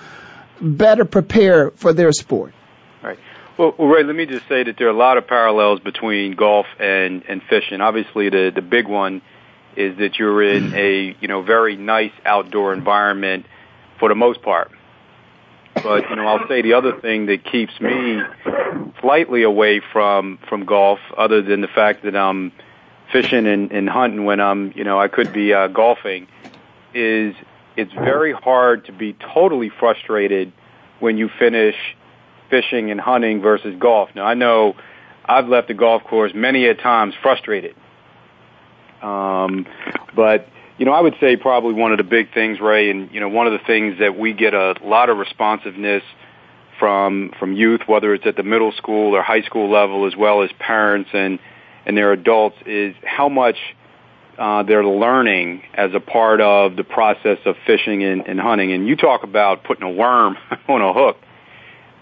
[0.60, 2.54] better prepared for their sport?
[3.02, 3.18] Right.
[3.58, 6.36] Well, well, Ray, let me just say that there are a lot of parallels between
[6.36, 7.80] golf and, and fishing.
[7.80, 9.22] Obviously, the, the big one
[9.78, 13.46] is that you're in a, you know, very nice outdoor environment
[13.98, 14.72] for the most part.
[15.76, 18.20] But, you know, I'll say the other thing that keeps me
[19.00, 22.52] slightly away from, from golf, other than the fact that I'm
[23.12, 26.28] fishing and, and hunting when I'm, you know, I could be uh, golfing,
[26.94, 27.36] is
[27.76, 30.52] it's very hard to be totally frustrated
[31.00, 31.76] when you finish
[32.50, 34.10] fishing and hunting versus golf.
[34.16, 34.76] Now I know
[35.26, 37.76] I've left the golf course many a times frustrated.
[39.02, 39.66] Um,
[40.16, 40.48] but
[40.78, 43.30] you know, I would say probably one of the big things, Ray, and you know,
[43.30, 46.04] one of the things that we get a lot of responsiveness
[46.80, 50.42] from from youth, whether it's at the middle school or high school level, as well
[50.42, 51.40] as parents and
[51.86, 53.58] and their adults, is how much
[54.40, 58.72] uh, they're learning as a part of the process of fishing and, and hunting.
[58.72, 61.18] And you talk about putting a worm on a hook.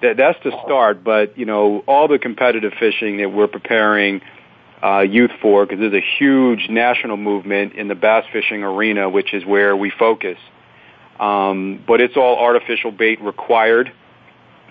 [0.02, 4.22] That, that's the start, but you know all the competitive fishing that we're preparing
[4.84, 9.34] uh, youth for, because there's a huge national movement in the bass fishing arena, which
[9.34, 10.38] is where we focus.
[11.20, 13.92] Um, but it's all artificial bait required,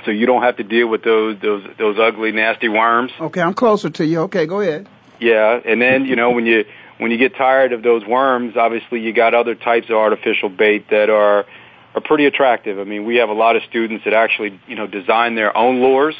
[0.04, 3.10] so you don't have to deal with those those those ugly, nasty worms.
[3.20, 4.20] Okay, I'm closer to you.
[4.20, 4.88] Okay, go ahead.
[5.20, 6.64] Yeah, and then you know when you
[6.98, 10.90] when you get tired of those worms, obviously you got other types of artificial bait
[10.90, 11.46] that are
[11.94, 12.78] are pretty attractive.
[12.78, 15.80] I mean, we have a lot of students that actually you know design their own
[15.80, 16.16] lures,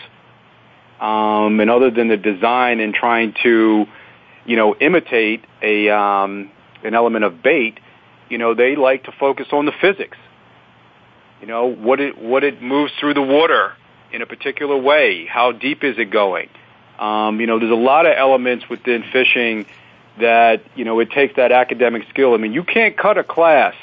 [1.00, 3.86] um, and other than the design and trying to
[4.46, 6.50] you know imitate a um,
[6.82, 7.78] an element of bait,
[8.30, 10.16] you know they like to focus on the physics.
[11.40, 13.74] You know what it what it moves through the water
[14.10, 15.26] in a particular way.
[15.26, 16.48] How deep is it going?
[16.98, 19.66] Um, you know, there's a lot of elements within fishing
[20.18, 22.34] that you know it takes that academic skill.
[22.34, 23.74] I mean, you can't cut a class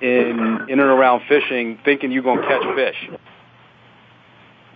[0.00, 3.10] in in and around fishing thinking you're going to catch fish.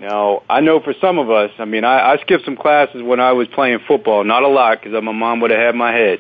[0.01, 3.21] Now, I know for some of us, I mean, I, I skipped some classes when
[3.21, 4.25] I was playing football.
[4.25, 6.19] Not a lot because my mom would have had my head.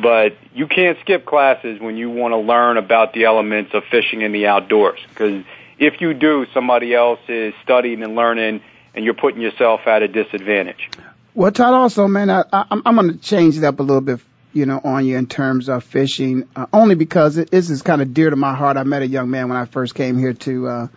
[0.00, 4.22] But you can't skip classes when you want to learn about the elements of fishing
[4.22, 5.00] in the outdoors.
[5.08, 5.42] Because
[5.78, 8.60] if you do, somebody else is studying and learning
[8.94, 10.90] and you're putting yourself at a disadvantage.
[11.34, 14.20] Well, Todd, also, man, I, I, I'm going to change it up a little bit,
[14.52, 18.02] you know, on you in terms of fishing, uh, only because it, this is kind
[18.02, 18.76] of dear to my heart.
[18.76, 20.88] I met a young man when I first came here to uh,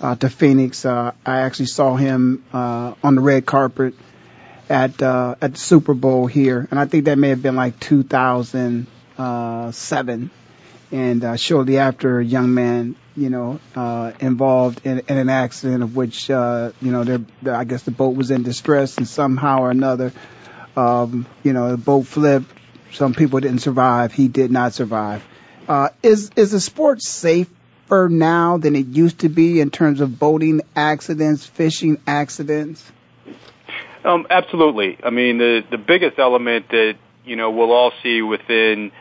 [0.00, 0.84] uh, to Phoenix.
[0.84, 3.94] Uh, I actually saw him uh, on the red carpet
[4.68, 7.80] at uh, at the Super Bowl here, and I think that may have been like
[7.80, 10.30] 2007.
[10.90, 15.82] And uh, shortly after, a young man you know, uh, involved in, in an accident
[15.82, 19.62] of which, uh, you know, there, I guess the boat was in distress and somehow
[19.62, 20.12] or another,
[20.76, 22.46] um, you know, the boat flipped.
[22.92, 24.12] Some people didn't survive.
[24.12, 25.24] He did not survive.
[25.68, 30.18] Uh, is, is the sport safer now than it used to be in terms of
[30.18, 32.90] boating accidents, fishing accidents?
[34.04, 34.96] Um, absolutely.
[35.02, 36.94] I mean, the, the biggest element that,
[37.24, 38.92] you know, we'll all see within,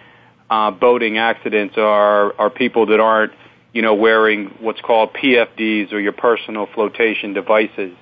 [0.50, 3.34] uh, boating accidents are, are people that aren't,
[3.74, 7.96] you know, wearing what's called PFDs or your personal flotation devices.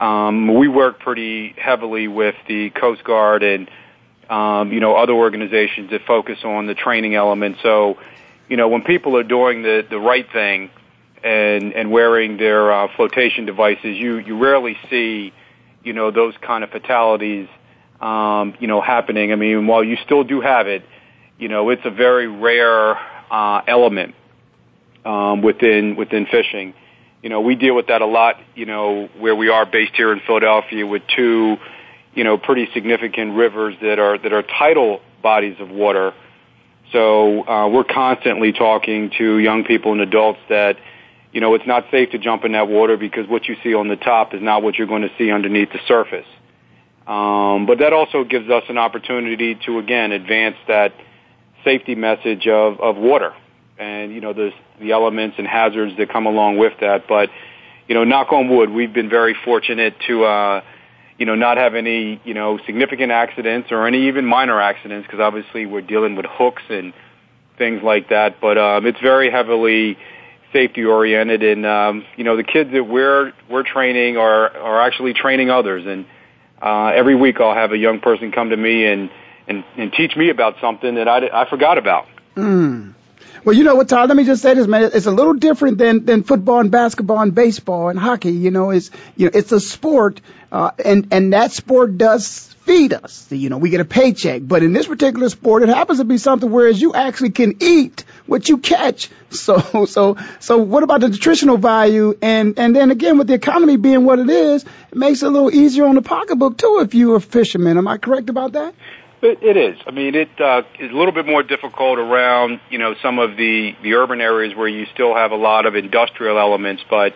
[0.00, 3.70] Um, we work pretty heavily with the Coast Guard and,
[4.30, 7.56] um, you know, other organizations that focus on the training element.
[7.62, 7.98] So,
[8.48, 10.70] you know, when people are doing the, the right thing
[11.22, 15.32] and, and wearing their uh, flotation devices, you, you rarely see,
[15.84, 17.48] you know, those kind of fatalities,
[18.00, 19.32] um, you know, happening.
[19.32, 20.84] I mean, while you still do have it,
[21.38, 22.96] you know, it's a very rare
[23.30, 24.14] uh, element
[25.04, 26.74] um, within within fishing.
[27.22, 28.36] You know, we deal with that a lot.
[28.54, 31.56] You know, where we are based here in Philadelphia with two,
[32.14, 36.12] you know, pretty significant rivers that are that are tidal bodies of water.
[36.92, 40.76] So uh, we're constantly talking to young people and adults that,
[41.32, 43.88] you know, it's not safe to jump in that water because what you see on
[43.88, 46.26] the top is not what you're going to see underneath the surface.
[47.06, 50.92] Um, but that also gives us an opportunity to again advance that
[51.64, 53.32] safety message of, of water
[53.82, 57.06] and you know the the elements and hazards that come along with that.
[57.08, 57.30] But
[57.88, 60.62] you know, knock on wood, we've been very fortunate to uh,
[61.18, 65.20] you know not have any you know significant accidents or any even minor accidents because
[65.20, 66.92] obviously we're dealing with hooks and
[67.58, 68.40] things like that.
[68.40, 69.98] But um, it's very heavily
[70.52, 75.14] safety oriented, and um, you know the kids that we're we're training are are actually
[75.14, 75.84] training others.
[75.86, 76.06] And
[76.60, 79.10] uh, every week I'll have a young person come to me and
[79.48, 82.06] and, and teach me about something that I, I forgot about.
[82.36, 82.94] Mm.
[83.44, 84.08] Well, you know what, Todd?
[84.08, 84.90] Let me just say this, man.
[84.94, 88.30] It's a little different than than football and basketball and baseball and hockey.
[88.30, 90.20] You know, it's you know it's a sport,
[90.52, 93.26] uh, and and that sport does feed us.
[93.30, 94.42] You know, we get a paycheck.
[94.44, 98.04] But in this particular sport, it happens to be something whereas you actually can eat
[98.26, 99.10] what you catch.
[99.32, 102.18] So, so, so what about the nutritional value?
[102.20, 105.30] And, and then again, with the economy being what it is, it makes it a
[105.30, 107.78] little easier on the pocketbook too if you're a fisherman.
[107.78, 108.74] Am I correct about that?
[109.22, 109.78] It, it is.
[109.86, 113.36] I mean, it uh, is a little bit more difficult around, you know, some of
[113.36, 116.82] the, the urban areas where you still have a lot of industrial elements.
[116.90, 117.12] But,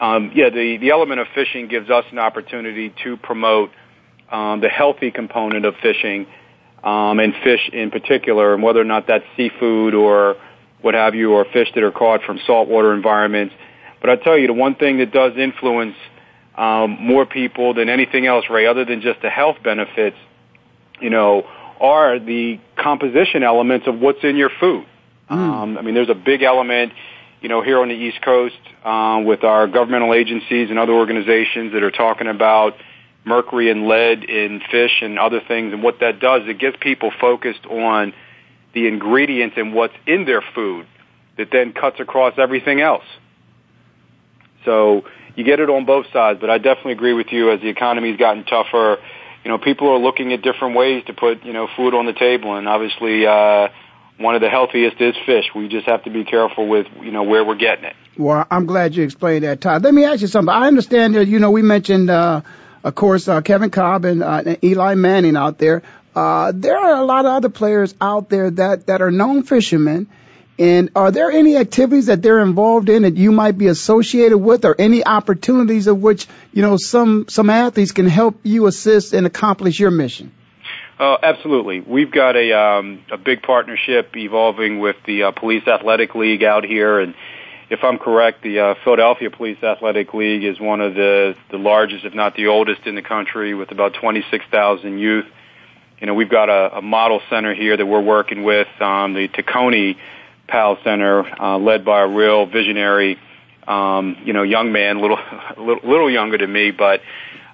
[0.00, 3.70] um, yeah, the, the element of fishing gives us an opportunity to promote
[4.30, 6.26] um, the healthy component of fishing
[6.82, 10.36] um, and fish in particular, and whether or not that's seafood or
[10.82, 13.54] what have you, or fish that are caught from saltwater environments.
[14.00, 15.94] But I tell you, the one thing that does influence
[16.56, 20.16] um, more people than anything else, Ray, other than just the health benefits,
[21.00, 21.46] you know,
[21.80, 24.86] are the composition elements of what's in your food.
[25.30, 25.36] Mm.
[25.36, 26.92] Um, I mean, there's a big element,
[27.40, 31.72] you know, here on the East Coast um, with our governmental agencies and other organizations
[31.72, 32.74] that are talking about
[33.24, 35.72] mercury and lead in fish and other things.
[35.72, 38.14] And what that does, it gets people focused on
[38.72, 40.86] the ingredients and what's in their food
[41.36, 43.04] that then cuts across everything else.
[44.64, 47.68] So you get it on both sides, but I definitely agree with you as the
[47.68, 48.98] economy's gotten tougher
[49.46, 52.12] you know, people are looking at different ways to put, you know, food on the
[52.12, 52.56] table.
[52.56, 53.68] And obviously, uh,
[54.18, 55.44] one of the healthiest is fish.
[55.54, 57.94] We just have to be careful with, you know, where we're getting it.
[58.18, 59.84] Well, I'm glad you explained that, Todd.
[59.84, 60.52] Let me ask you something.
[60.52, 62.40] I understand that, you know, we mentioned, uh,
[62.82, 65.84] of course, uh, Kevin Kolb and, uh, and Eli Manning out there.
[66.12, 70.08] Uh, there are a lot of other players out there that, that are known fishermen
[70.58, 74.64] and are there any activities that they're involved in that you might be associated with
[74.64, 79.26] or any opportunities of which, you know, some, some athletes can help you assist and
[79.26, 80.32] accomplish your mission?
[80.98, 81.80] Uh, absolutely.
[81.80, 86.64] We've got a, um, a big partnership evolving with the uh, Police Athletic League out
[86.64, 87.14] here and
[87.68, 92.04] if I'm correct, the uh, Philadelphia Police Athletic League is one of the, the largest,
[92.04, 95.26] if not the oldest in the country with about 26,000 youth.
[95.98, 99.26] You know, we've got a, a model center here that we're working with, um, the
[99.26, 99.96] Tacony
[100.48, 103.18] PAL Center, uh, led by a real visionary,
[103.66, 105.18] um, you know, young man, little,
[105.58, 107.00] little, little younger than me, but,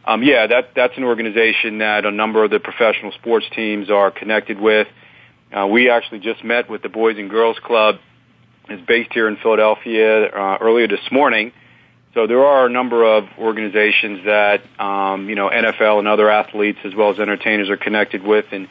[0.05, 4.11] um, yeah, that, that's an organization that a number of the professional sports teams are
[4.11, 4.89] connected with.
[5.53, 7.97] Uh, we actually just met with the Boys and Girls Club.
[8.69, 11.53] It's based here in Philadelphia uh, earlier this morning.
[12.15, 16.79] So there are a number of organizations that um, you know NFL and other athletes
[16.85, 18.69] as well as entertainers are connected with, and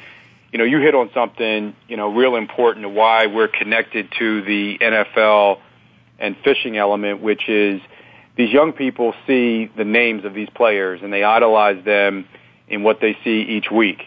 [0.52, 4.42] you know, you hit on something, you know, real important to why we're connected to
[4.42, 5.60] the NFL
[6.20, 7.82] and fishing element, which is
[8.36, 12.26] these young people see the names of these players and they idolize them
[12.68, 14.02] in what they see each week.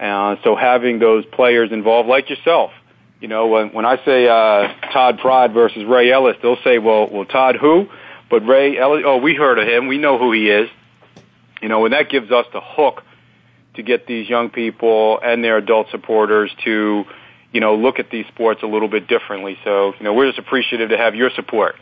[0.00, 2.70] Uh, so having those players involved, like yourself,
[3.20, 7.08] you know, when, when I say uh, Todd Pride versus Ray Ellis, they'll say, well,
[7.10, 7.88] well, Todd who?
[8.30, 9.86] But Ray Ellis, oh, we heard of him.
[9.86, 10.68] We know who he is.
[11.62, 13.02] You know, and that gives us the hook
[13.74, 17.04] to get these young people and their adult supporters to,
[17.52, 19.58] you know, look at these sports a little bit differently.
[19.64, 21.76] So, you know, we're just appreciative to have your support.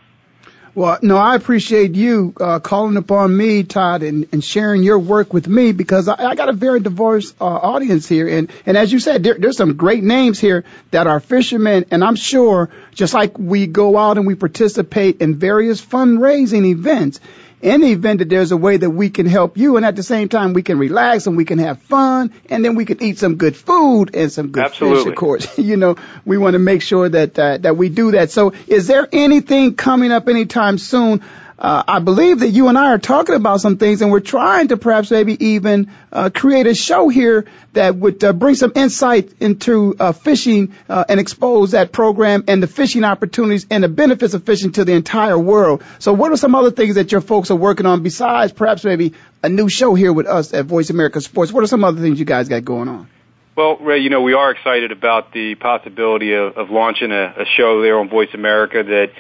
[0.75, 5.35] Well, no, I appreciate you uh, calling upon me, Todd, and, and sharing your work
[5.35, 8.91] with me because I, I got a very diverse uh, audience here, and and as
[8.91, 13.13] you said, there, there's some great names here that are fishermen, and I'm sure just
[13.13, 17.21] like we go out and we participate in various fundraising events,
[17.63, 20.03] in the event that there's a way that we can help you and at the
[20.03, 23.19] same time we can relax and we can have fun and then we can eat
[23.19, 25.05] some good food and some good Absolutely.
[25.05, 28.11] fish of course you know we want to make sure that uh, that we do
[28.11, 31.23] that so is there anything coming up anytime soon
[31.63, 34.69] uh, I believe that you and I are talking about some things, and we're trying
[34.69, 37.45] to perhaps maybe even uh, create a show here
[37.75, 42.61] that would uh, bring some insight into uh, fishing uh, and expose that program and
[42.61, 45.85] the fishing opportunities and the benefits of fishing to the entire world.
[46.01, 49.15] So, what are some other things that your folks are working on besides perhaps maybe
[49.45, 51.53] a new show here with us at Voice America Sports?
[51.53, 53.09] What are some other things you guys got going on?
[53.55, 57.45] Well, Ray, you know, we are excited about the possibility of, of launching a, a
[57.57, 59.13] show there on Voice America that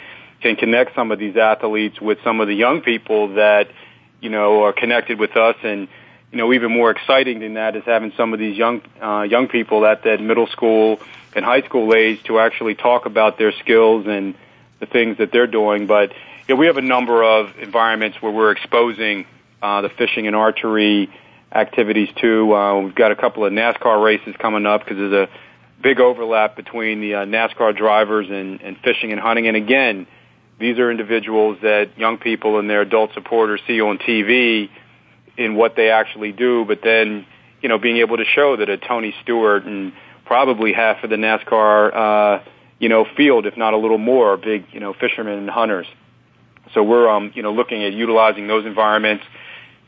[0.42, 3.68] can connect some of these athletes with some of the young people that,
[4.20, 5.56] you know, are connected with us.
[5.62, 5.88] And,
[6.30, 9.48] you know, even more exciting than that is having some of these young, uh, young
[9.48, 11.00] people at that middle school
[11.34, 14.34] and high school age to actually talk about their skills and
[14.80, 15.86] the things that they're doing.
[15.86, 16.10] But,
[16.48, 19.26] you know, we have a number of environments where we're exposing,
[19.62, 21.08] uh, the fishing and archery,
[21.54, 22.54] activities too.
[22.54, 25.28] Uh, we've got a couple of NASCAR races coming up because there's a
[25.82, 29.46] big overlap between the uh, NASCAR drivers and, and fishing and hunting.
[29.48, 30.06] And again,
[30.58, 34.68] these are individuals that young people and their adult supporters see on TV
[35.36, 37.26] in what they actually do, but then,
[37.62, 39.92] you know, being able to show that a Tony Stewart and
[40.24, 42.44] probably half of the NASCAR, uh,
[42.78, 45.86] you know, field, if not a little more, big, you know, fishermen and hunters.
[46.74, 49.24] So we're, um, you know, looking at utilizing those environments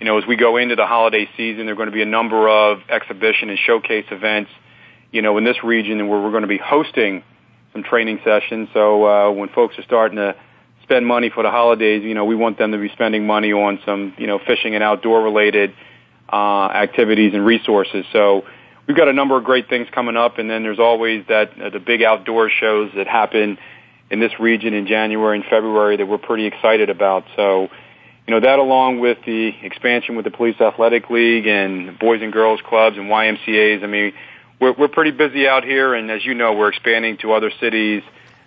[0.01, 2.07] you know, as we go into the holiday season, there are going to be a
[2.07, 4.51] number of exhibition and showcase events,
[5.13, 7.23] you know, in this region where we're going to be hosting
[7.73, 8.69] some training sessions.
[8.75, 10.35] So uh, when folks are starting to
[10.85, 13.81] spend money for the holidays, you know, we want them to be spending money on
[13.85, 15.75] some, you know, fishing and outdoor related
[16.33, 18.05] uh, activities and resources.
[18.13, 18.45] So
[18.87, 21.71] we've got a number of great things coming up, and then there's always that uh,
[21.71, 23.59] the big outdoor shows that happen
[24.11, 27.25] in this region in January and February that we're pretty excited about.
[27.35, 27.69] So
[28.27, 32.33] you know, that along with the expansion with the Police Athletic League and Boys and
[32.33, 34.15] Girls Clubs and YMCAs, I mean,
[34.61, 38.03] we're, we're pretty busy out here, and as you know, we're expanding to other cities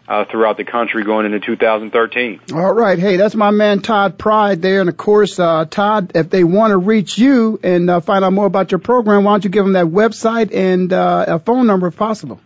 [0.07, 2.41] uh, throughout the country going into 2013.
[2.53, 2.97] All right.
[2.97, 4.79] Hey, that's my man Todd Pride there.
[4.79, 8.33] And of course, uh, Todd, if they want to reach you and uh, find out
[8.33, 11.67] more about your program, why don't you give them that website and uh, a phone
[11.67, 12.39] number if possible?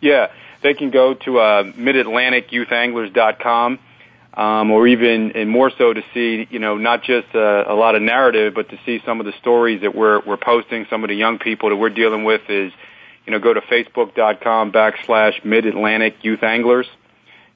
[0.00, 0.30] Yeah,
[0.62, 3.78] they can go to uh, midatlanticyouth.anglers.com
[4.34, 7.96] um, or even and more so to see you know not just a, a lot
[7.96, 10.86] of narrative, but to see some of the stories that we're we're posting.
[10.88, 12.72] Some of the young people that we're dealing with is
[13.28, 16.86] you know go to facebook.com backslash Mid Atlantic Youth Anglers.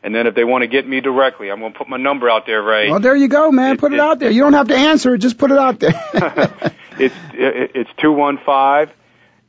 [0.03, 2.29] And then if they want to get me directly, I'm going to put my number
[2.29, 2.91] out there, Ray.
[2.91, 3.75] Well, there you go, man.
[3.75, 4.31] It, put it, it, out there.
[4.31, 5.18] You don't have to answer it.
[5.18, 5.95] Just put it out there.
[6.99, 8.91] it's it's two one five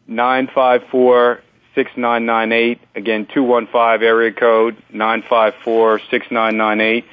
[0.07, 1.41] nine five four
[1.76, 2.80] six nine nine eight.
[2.95, 7.03] Again, two one five area code nine five four six nine nine eight.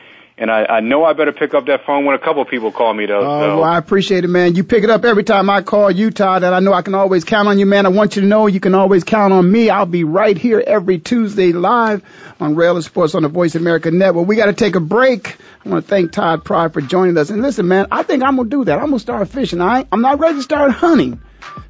[0.41, 2.73] And I, I know I better pick up that phone when a couple of people
[2.73, 3.21] call me though.
[3.21, 3.57] Oh, so.
[3.57, 4.55] well, I appreciate it, man.
[4.55, 6.95] You pick it up every time I call you, Todd, and I know I can
[6.95, 7.85] always count on you, man.
[7.85, 9.69] I want you to know you can always count on me.
[9.69, 12.03] I'll be right here every Tuesday live
[12.41, 14.27] on Ray Ellis Sports on the Voice America Network.
[14.27, 15.37] We got to take a break.
[15.67, 17.29] I want to thank Todd Pride for joining us.
[17.29, 18.79] And listen, man, I think I'm gonna do that.
[18.79, 19.61] I'm gonna start fishing.
[19.61, 21.21] I I'm not ready to start hunting.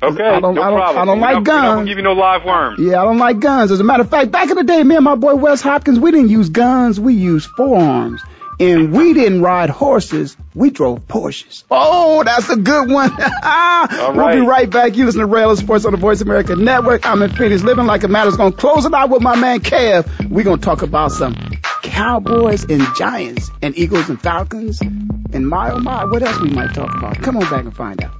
[0.01, 1.03] Okay, I don't, no I don't, problem.
[1.03, 1.79] I don't like guns.
[1.81, 2.79] Not give you no live worms.
[2.79, 3.73] Yeah, I don't like guns.
[3.73, 5.99] As a matter of fact, back in the day, me and my boy Wes Hopkins,
[5.99, 7.01] we didn't use guns.
[7.01, 8.23] We used forearms.
[8.61, 11.65] And we didn't ride horses, we drove Porsches.
[11.71, 13.11] Oh, that's a good one.
[13.43, 14.97] All we'll be right back.
[14.97, 17.07] You listen to Ray Ellis Sports on the Voice America Network.
[17.07, 20.29] I'm in Phoenix, living like a matter's gonna close it out with my man Kev.
[20.29, 21.35] We're gonna talk about some
[21.83, 26.75] Cowboys and Giants and Eagles and Falcons and my oh my, what else we might
[26.75, 27.17] talk about?
[27.23, 28.20] Come on back and find out.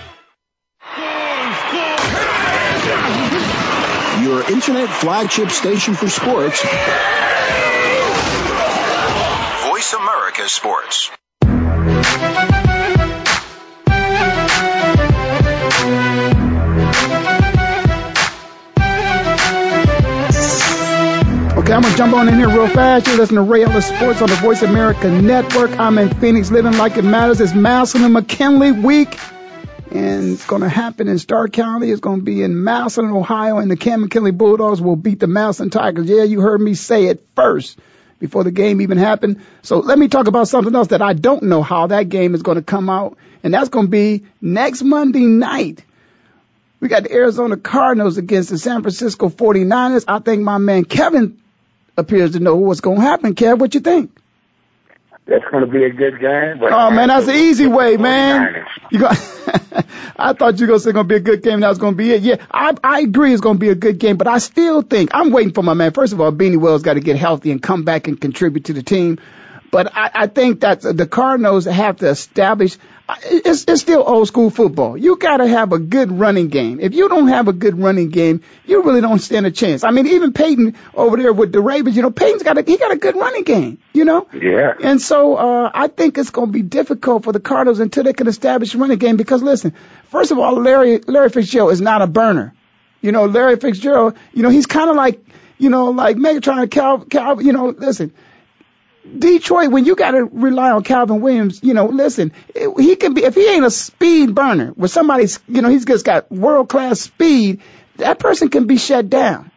[4.31, 6.61] Your internet flagship station for sports,
[9.67, 11.11] Voice America Sports.
[21.57, 23.07] Okay, I'm gonna jump on in here real fast.
[23.07, 25.77] You're listening to Ray Ellis Sports on the Voice America Network.
[25.77, 27.41] I'm in Phoenix, living like it matters.
[27.41, 29.19] It's Massillon and McKinley week,
[29.91, 31.91] and it's gonna happen in Stark County.
[31.91, 35.69] It's gonna be in Massillon, Ohio, and the Canton McKinley Bulldogs will beat the Massillon
[35.69, 36.07] Tigers.
[36.07, 37.77] Yeah, you heard me say it first
[38.19, 39.41] before the game even happened.
[39.61, 42.41] So let me talk about something else that I don't know how that game is
[42.41, 45.83] gonna come out, and that's gonna be next Monday night.
[46.79, 50.05] We got the Arizona Cardinals against the San Francisco 49ers.
[50.07, 51.39] I think my man Kevin
[51.95, 53.35] appears to know what's going to happen.
[53.35, 54.11] Kev, what you think?
[55.27, 56.59] That's going to be a good game.
[56.59, 58.65] But oh man, that's the easy way, man.
[58.91, 59.17] You got.
[60.17, 61.61] I thought you were going to say going to be a good game.
[61.61, 62.21] That was going to be it.
[62.21, 65.11] Yeah, I I agree it's going to be a good game, but I still think
[65.13, 65.93] I'm waiting for my man.
[65.93, 68.73] First of all, Beanie Wells got to get healthy and come back and contribute to
[68.73, 69.19] the team.
[69.71, 72.77] But I, I think that the Cardinals have to establish.
[73.23, 74.97] It's, it's still old school football.
[74.97, 76.79] You got to have a good running game.
[76.81, 79.85] If you don't have a good running game, you really don't stand a chance.
[79.85, 82.77] I mean, even Peyton over there with the Ravens, you know, Peyton's got a, he
[82.77, 84.27] got a good running game, you know?
[84.33, 84.73] Yeah.
[84.81, 88.13] And so, uh, I think it's going to be difficult for the Cardinals until they
[88.13, 89.73] can establish a running game because listen,
[90.05, 92.53] first of all, Larry, Larry Fitzgerald is not a burner.
[93.01, 95.21] You know, Larry Fitzgerald, you know, he's kind of like,
[95.57, 98.13] you know, like Megatron and Cal, Cal, you know, listen,
[99.17, 102.31] Detroit, when you got to rely on Calvin Williams, you know, listen,
[102.77, 106.05] he can be, if he ain't a speed burner, where somebody's, you know, he's just
[106.05, 107.61] got world class speed,
[107.97, 109.51] that person can be shut down.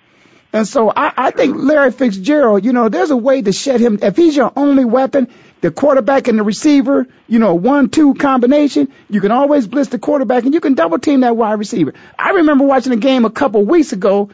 [0.52, 3.98] And so I, I think Larry Fitzgerald, you know, there's a way to shut him.
[4.00, 5.28] If he's your only weapon,
[5.60, 9.98] the quarterback and the receiver, you know, one, two combination, you can always blitz the
[9.98, 11.92] quarterback and you can double team that wide receiver.
[12.16, 14.30] I remember watching a game a couple weeks ago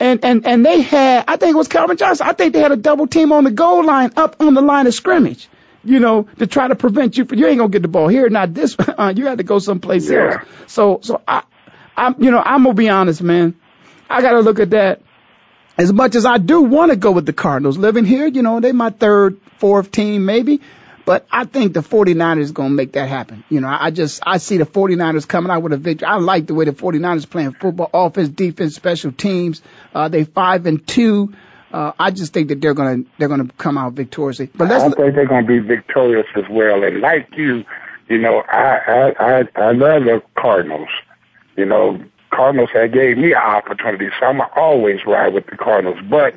[0.00, 2.26] and, and, and they had, I think it was Calvin Johnson.
[2.26, 4.86] I think they had a double team on the goal line up on the line
[4.86, 5.48] of scrimmage,
[5.84, 8.08] you know, to try to prevent you from, you ain't going to get the ball
[8.08, 10.38] here, not this, uh, you got to go someplace yeah.
[10.38, 10.48] else.
[10.66, 11.42] So, so I,
[11.96, 13.54] I'm, you know, I'm going to be honest, man.
[14.08, 15.02] I got to look at that.
[15.76, 18.60] As much as I do want to go with the Cardinals living here, you know,
[18.60, 20.60] they my third, fourth team maybe.
[21.10, 23.42] But I think the 49ers going to make that happen.
[23.48, 26.06] You know, I just, I see the 49ers coming out with a victory.
[26.06, 29.60] I like the way the 49ers playing football, offense, defense, special teams.
[29.92, 31.34] Uh, they five and two.
[31.72, 34.50] Uh, I just think that they're going to, they're going to come out victoriously.
[34.54, 36.84] But let's, I think they're going to be victorious as well.
[36.84, 37.64] And like you,
[38.08, 40.90] you know, I, I, I, I love the Cardinals.
[41.56, 42.00] You know,
[42.32, 45.98] Cardinals had gave me an opportunity, so I'm always ride with the Cardinals.
[46.08, 46.36] But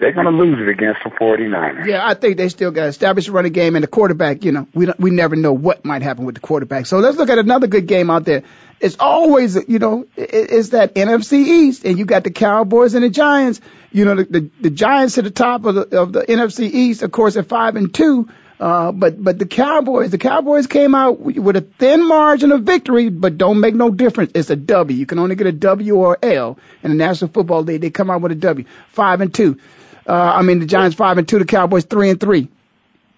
[0.00, 1.86] they're going to lose it against the 49ers.
[1.86, 4.52] Yeah, I think they still got to establish a running game and the quarterback, you
[4.52, 6.86] know, we don't, we never know what might happen with the quarterback.
[6.86, 8.42] So let's look at another good game out there.
[8.80, 13.10] It's always, you know, it's that NFC East and you got the Cowboys and the
[13.10, 13.60] Giants.
[13.92, 17.02] You know, the, the, the Giants at the top of the, of the NFC East,
[17.02, 18.28] of course, at five and two.
[18.58, 23.08] Uh, but, but the Cowboys, the Cowboys came out with a thin margin of victory,
[23.08, 24.32] but don't make no difference.
[24.34, 24.96] It's a W.
[24.96, 27.80] You can only get a W or L in the National Football League.
[27.80, 28.66] They come out with a W.
[28.88, 29.58] Five and two.
[30.06, 32.48] Uh, I mean, the Giants five and two, the Cowboys three and three.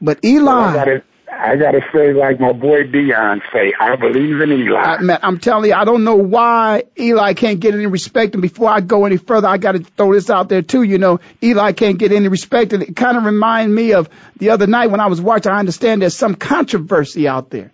[0.01, 0.45] But Eli.
[0.45, 4.79] Well, I gotta, I gotta say, like my boy Dion say, I believe in Eli.
[4.79, 8.35] I, man, I'm telling you, I don't know why Eli can't get any respect.
[8.35, 10.83] And before I go any further, I got to throw this out there too.
[10.83, 14.51] You know, Eli can't get any respect, and it kind of remind me of the
[14.51, 15.53] other night when I was watching.
[15.53, 17.71] I understand there's some controversy out there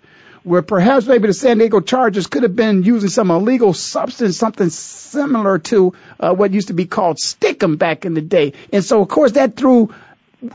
[0.48, 4.70] where perhaps maybe the San Diego Chargers could have been using some illegal substance, something
[4.70, 8.54] similar to uh, what used to be called stickum back in the day.
[8.72, 9.94] And so, of course, that threw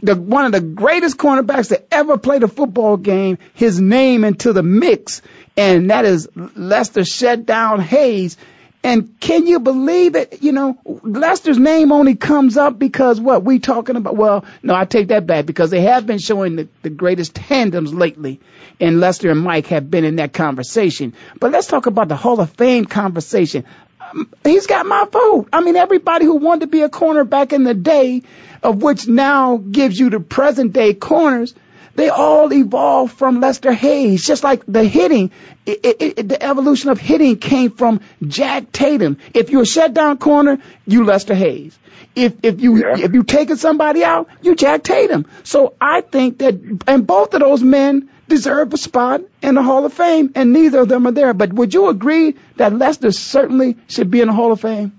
[0.02, 4.54] the one of the greatest cornerbacks to ever play the football game, his name into
[4.54, 5.22] the mix,
[5.56, 8.38] and that is Lester Shutdown Hayes.
[8.84, 10.44] And can you believe it?
[10.44, 14.18] You know, Lester's name only comes up because what we talking about?
[14.18, 17.94] Well, no, I take that back because they have been showing the, the greatest tandems
[17.94, 18.42] lately
[18.80, 21.14] and Lester and Mike have been in that conversation.
[21.40, 23.66] But let's talk about the Hall of Fame conversation.
[24.02, 25.48] Um, he's got my vote.
[25.54, 28.24] I mean, everybody who wanted to be a corner back in the day,
[28.62, 31.54] of which now gives you the present day corners,
[31.96, 35.32] they all evolved from Lester Hayes, just like the hitting.
[35.66, 39.18] It, it, it, the evolution of hitting came from Jack Tatum.
[39.34, 41.78] If you're a shutdown corner, you Lester Hayes.
[42.16, 42.98] If if you Yeah.
[42.98, 45.26] if you taking somebody out, you Jack Tatum.
[45.44, 46.56] So I think that,
[46.88, 50.80] and both of those men deserve a spot in the Hall of Fame, and neither
[50.82, 51.34] of them are there.
[51.34, 54.92] But would you agree that Lester certainly should be in the Hall of Fame?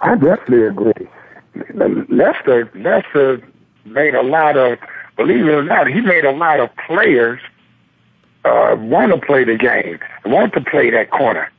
[0.00, 1.08] I definitely agree.
[2.08, 3.42] Lester, Lester
[3.84, 4.78] made a lot of,
[5.22, 7.40] believe it or not, he made a lot of players
[8.44, 11.50] uh, want to play the game, want to play that corner.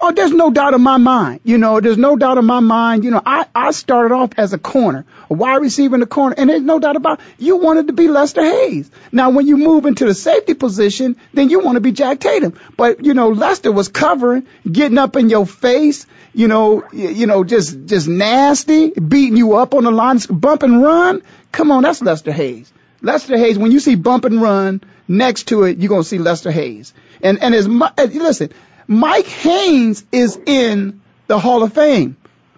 [0.00, 1.40] Oh, there's no doubt in my mind.
[1.42, 3.04] You know, there's no doubt in my mind.
[3.04, 6.36] You know, I, I started off as a corner, a wide receiver in the corner,
[6.38, 8.90] and there's no doubt about you wanted to be Lester Hayes.
[9.10, 12.58] Now, when you move into the safety position, then you want to be Jack Tatum.
[12.76, 17.42] But, you know, Lester was covering, getting up in your face, you know, you know,
[17.42, 21.22] just, just nasty, beating you up on the line, bump and run.
[21.52, 22.72] Come on, that's Lester Hayes.
[23.00, 26.18] Lester Hayes, when you see bump and run next to it, you're going to see
[26.18, 26.92] Lester Hayes.
[27.22, 28.50] And, and as much, listen,
[28.86, 32.16] Mike Haynes is in the Hall of Fame.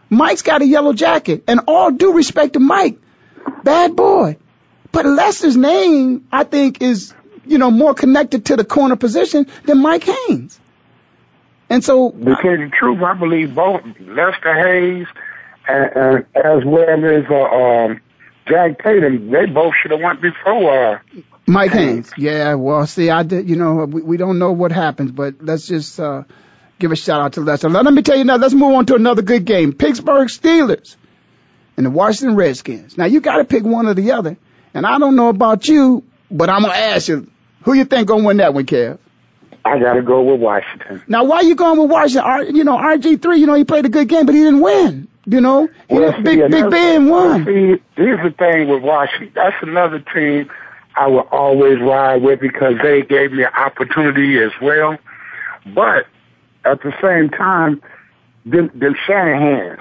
[0.08, 2.98] Mike's got a yellow jacket, and all due respect to Mike,
[3.62, 4.36] bad boy.
[4.92, 7.14] But Lester's name, I think, is
[7.46, 10.58] you know more connected to the corner position than Mike Haynes.
[11.68, 15.06] And so, to tell you the truth, I believe both Lester Hayes
[15.68, 18.00] and, and as well as uh, um,
[18.50, 20.98] Jack Tatum, they both should have went before uh,
[21.46, 22.10] Mike Haynes.
[22.16, 25.66] Yeah, well, see, I did, you know, we, we don't know what happens, but let's
[25.66, 26.24] just uh,
[26.78, 27.68] give a shout out to Lester.
[27.68, 29.72] Let, let me tell you now, let's move on to another good game.
[29.72, 30.96] Pittsburgh Steelers
[31.76, 32.98] and the Washington Redskins.
[32.98, 34.36] Now, you got to pick one or the other.
[34.74, 37.30] And I don't know about you, but I'm going to ask you,
[37.62, 38.98] who you think going to win that one, Kev?
[39.64, 41.02] I got to go with Washington.
[41.06, 42.24] Now, why are you going with Washington?
[42.24, 45.08] R, you know, RG3, you know, he played a good game, but he didn't win.
[45.26, 47.44] You know, well, see, Big, Big Ben won.
[47.44, 49.32] See, here's the thing with Washington.
[49.34, 50.50] That's another team
[50.96, 54.96] I will always ride with because they gave me an opportunity as well.
[55.74, 56.06] But
[56.64, 57.82] at the same time,
[58.46, 59.80] them, them Shanahans,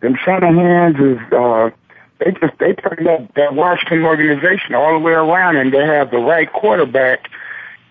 [0.00, 1.70] them Shanahans is, uh,
[2.18, 6.10] they just, they turned up that Washington organization all the way around and they have
[6.10, 7.28] the right quarterback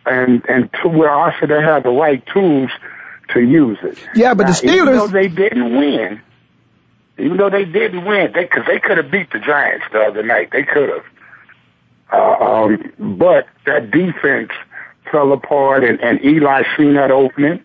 [0.06, 2.72] and, and to where also they have the right tools
[3.34, 4.00] to use it.
[4.16, 4.74] Yeah, but now, the Steelers.
[4.74, 6.22] Even though they didn't win,
[7.20, 10.24] even though they didn't win, they, cause they could have beat the Giants the other
[10.24, 10.50] night.
[10.52, 11.06] They could have.
[12.12, 14.52] Uh, um, but that defense
[15.12, 17.64] fell apart, and, and Eli seen that opening,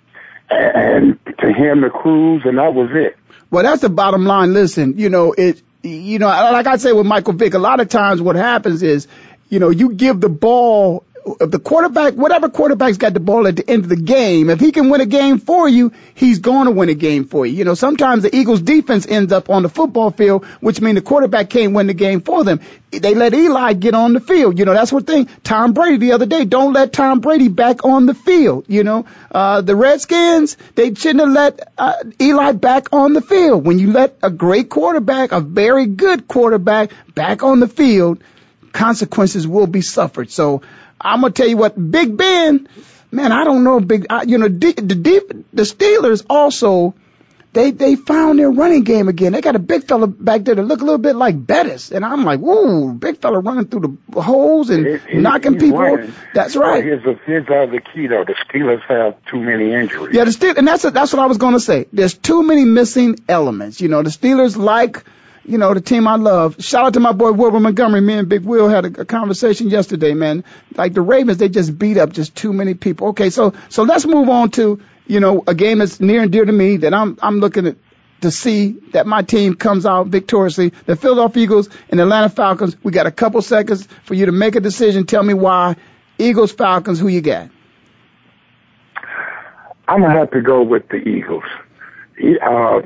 [0.50, 3.16] and and to him the Cruz, and that was it.
[3.50, 4.52] Well, that's the bottom line.
[4.52, 5.62] Listen, you know it.
[5.82, 9.06] You know, like I say with Michael Vick, a lot of times what happens is,
[9.50, 13.68] you know, you give the ball the quarterback, whatever quarterback's got the ball at the
[13.68, 16.70] end of the game, if he can win a game for you, he's going to
[16.70, 17.54] win a game for you.
[17.54, 21.02] You know, sometimes the Eagles defense ends up on the football field, which means the
[21.02, 22.60] quarterback can't win the game for them.
[22.90, 24.58] They let Eli get on the field.
[24.58, 25.28] You know, that's what thing.
[25.42, 28.66] Tom Brady the other day, don't let Tom Brady back on the field.
[28.68, 33.64] You know, uh, the Redskins, they shouldn't have let uh, Eli back on the field.
[33.64, 38.22] When you let a great quarterback, a very good quarterback back on the field,
[38.72, 40.30] consequences will be suffered.
[40.30, 40.62] So,
[41.00, 42.68] I'm gonna tell you what, Big Ben,
[43.10, 46.94] man, I don't know, Big, I, you know, the the, the Steelers also.
[47.52, 49.30] They they found their running game again.
[49.30, 52.04] They got a big fella back there that look a little bit like Bettis, and
[52.04, 55.78] I'm like, whoa, big fella running through the holes and it, it, knocking people.
[55.78, 56.12] Running.
[56.34, 56.82] That's right.
[56.82, 58.24] Here's the here's the other key though.
[58.24, 60.16] The Steelers have too many injuries.
[60.16, 61.86] Yeah, the Steelers, and that's a, that's what I was going to say.
[61.92, 63.80] There's too many missing elements.
[63.80, 65.04] You know, the Steelers like
[65.44, 66.56] you know, the team I love.
[66.58, 68.00] Shout out to my boy Wilbert Montgomery.
[68.00, 70.44] Me and Big Will had a, a conversation yesterday, man.
[70.74, 73.08] Like the Ravens, they just beat up just too many people.
[73.08, 76.44] Okay, so so let's move on to you know a game that's near and dear
[76.44, 77.76] to me that I'm I'm looking at
[78.22, 80.70] to see that my team comes out victoriously.
[80.86, 82.76] The Philadelphia Eagles and Atlanta Falcons.
[82.82, 85.04] We got a couple seconds for you to make a decision.
[85.04, 85.76] Tell me why.
[86.18, 86.98] Eagles, Falcons.
[86.98, 87.50] Who you got?
[89.86, 91.44] I'm gonna have to go with the Eagles.
[92.42, 92.80] Uh,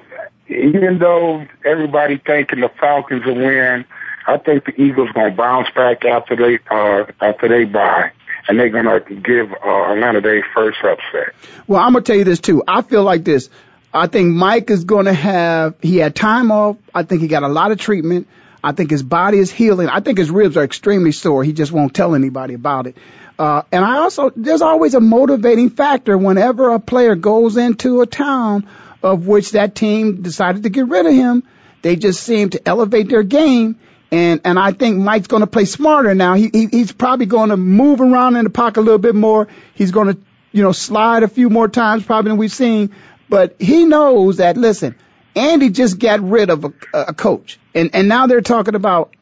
[0.49, 3.85] even though everybody thinking the Falcons will win,
[4.27, 8.13] I think the Eagles gonna bounce back after they uh after they bye.
[8.49, 11.35] And they're gonna give uh, Atlanta their first upset.
[11.67, 12.63] Well, I'm gonna tell you this too.
[12.67, 13.51] I feel like this.
[13.93, 15.75] I think Mike is gonna have.
[15.83, 16.77] He had time off.
[16.95, 18.27] I think he got a lot of treatment.
[18.63, 19.89] I think his body is healing.
[19.89, 21.45] I think his ribs are extremely sore.
[21.45, 22.97] He just won't tell anybody about it.
[23.39, 28.07] Uh, and I also, there's always a motivating factor whenever a player goes into a
[28.07, 28.67] town
[29.03, 31.45] of which that team decided to get rid of him.
[31.83, 33.79] They just seem to elevate their game.
[34.11, 36.35] And, and I think Mike's going to play smarter now.
[36.35, 39.49] He, he, he's probably going to move around in the pocket a little bit more.
[39.75, 40.19] He's going to,
[40.51, 42.95] you know, slide a few more times probably than we've seen.
[43.29, 44.97] But he knows that, listen,
[45.37, 47.61] Andy just got rid of a, a coach.
[47.75, 49.15] And, and now they're talking about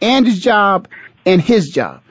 [0.00, 0.88] Andy's job
[1.26, 2.02] and his job.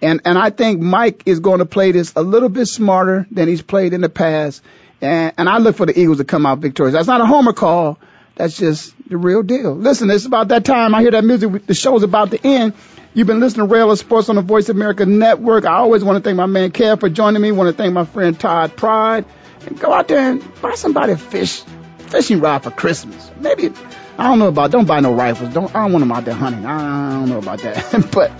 [0.00, 3.48] And, and I think Mike is going to play this a little bit smarter than
[3.48, 4.62] he's played in the past.
[5.00, 6.94] And, and I look for the Eagles to come out victorious.
[6.94, 7.98] That's not a homer call.
[8.36, 9.74] That's just the real deal.
[9.74, 10.94] Listen, it's about that time.
[10.94, 11.66] I hear that music.
[11.66, 12.74] The show's about to end.
[13.14, 15.64] You've been listening to Ray Ellis Sports on the Voice of America Network.
[15.64, 17.48] I always want to thank my man Kev for joining me.
[17.48, 19.24] I want to thank my friend Todd Pride.
[19.66, 21.62] And go out there and buy somebody a fish,
[21.98, 23.30] fishing rod for Christmas.
[23.40, 23.72] Maybe
[24.18, 24.72] I don't know about.
[24.72, 25.54] Don't buy no rifles.
[25.54, 25.72] Don't.
[25.76, 26.66] I don't want them out there hunting.
[26.66, 28.08] I don't know about that.
[28.12, 28.32] but,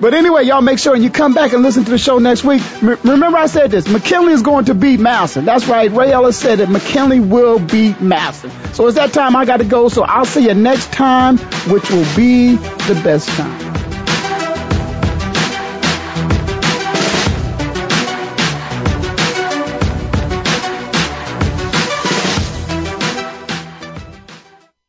[0.00, 2.42] but anyway, y'all make sure and you come back and listen to the show next
[2.42, 2.62] week.
[2.82, 3.86] M- remember, I said this.
[3.86, 5.44] McKinley is going to beat Massillon.
[5.44, 5.92] That's right.
[5.92, 8.74] Ray Ellis said that McKinley will beat Massillon.
[8.74, 9.90] So it's that time I got to go.
[9.90, 13.85] So I'll see you next time, which will be the best time.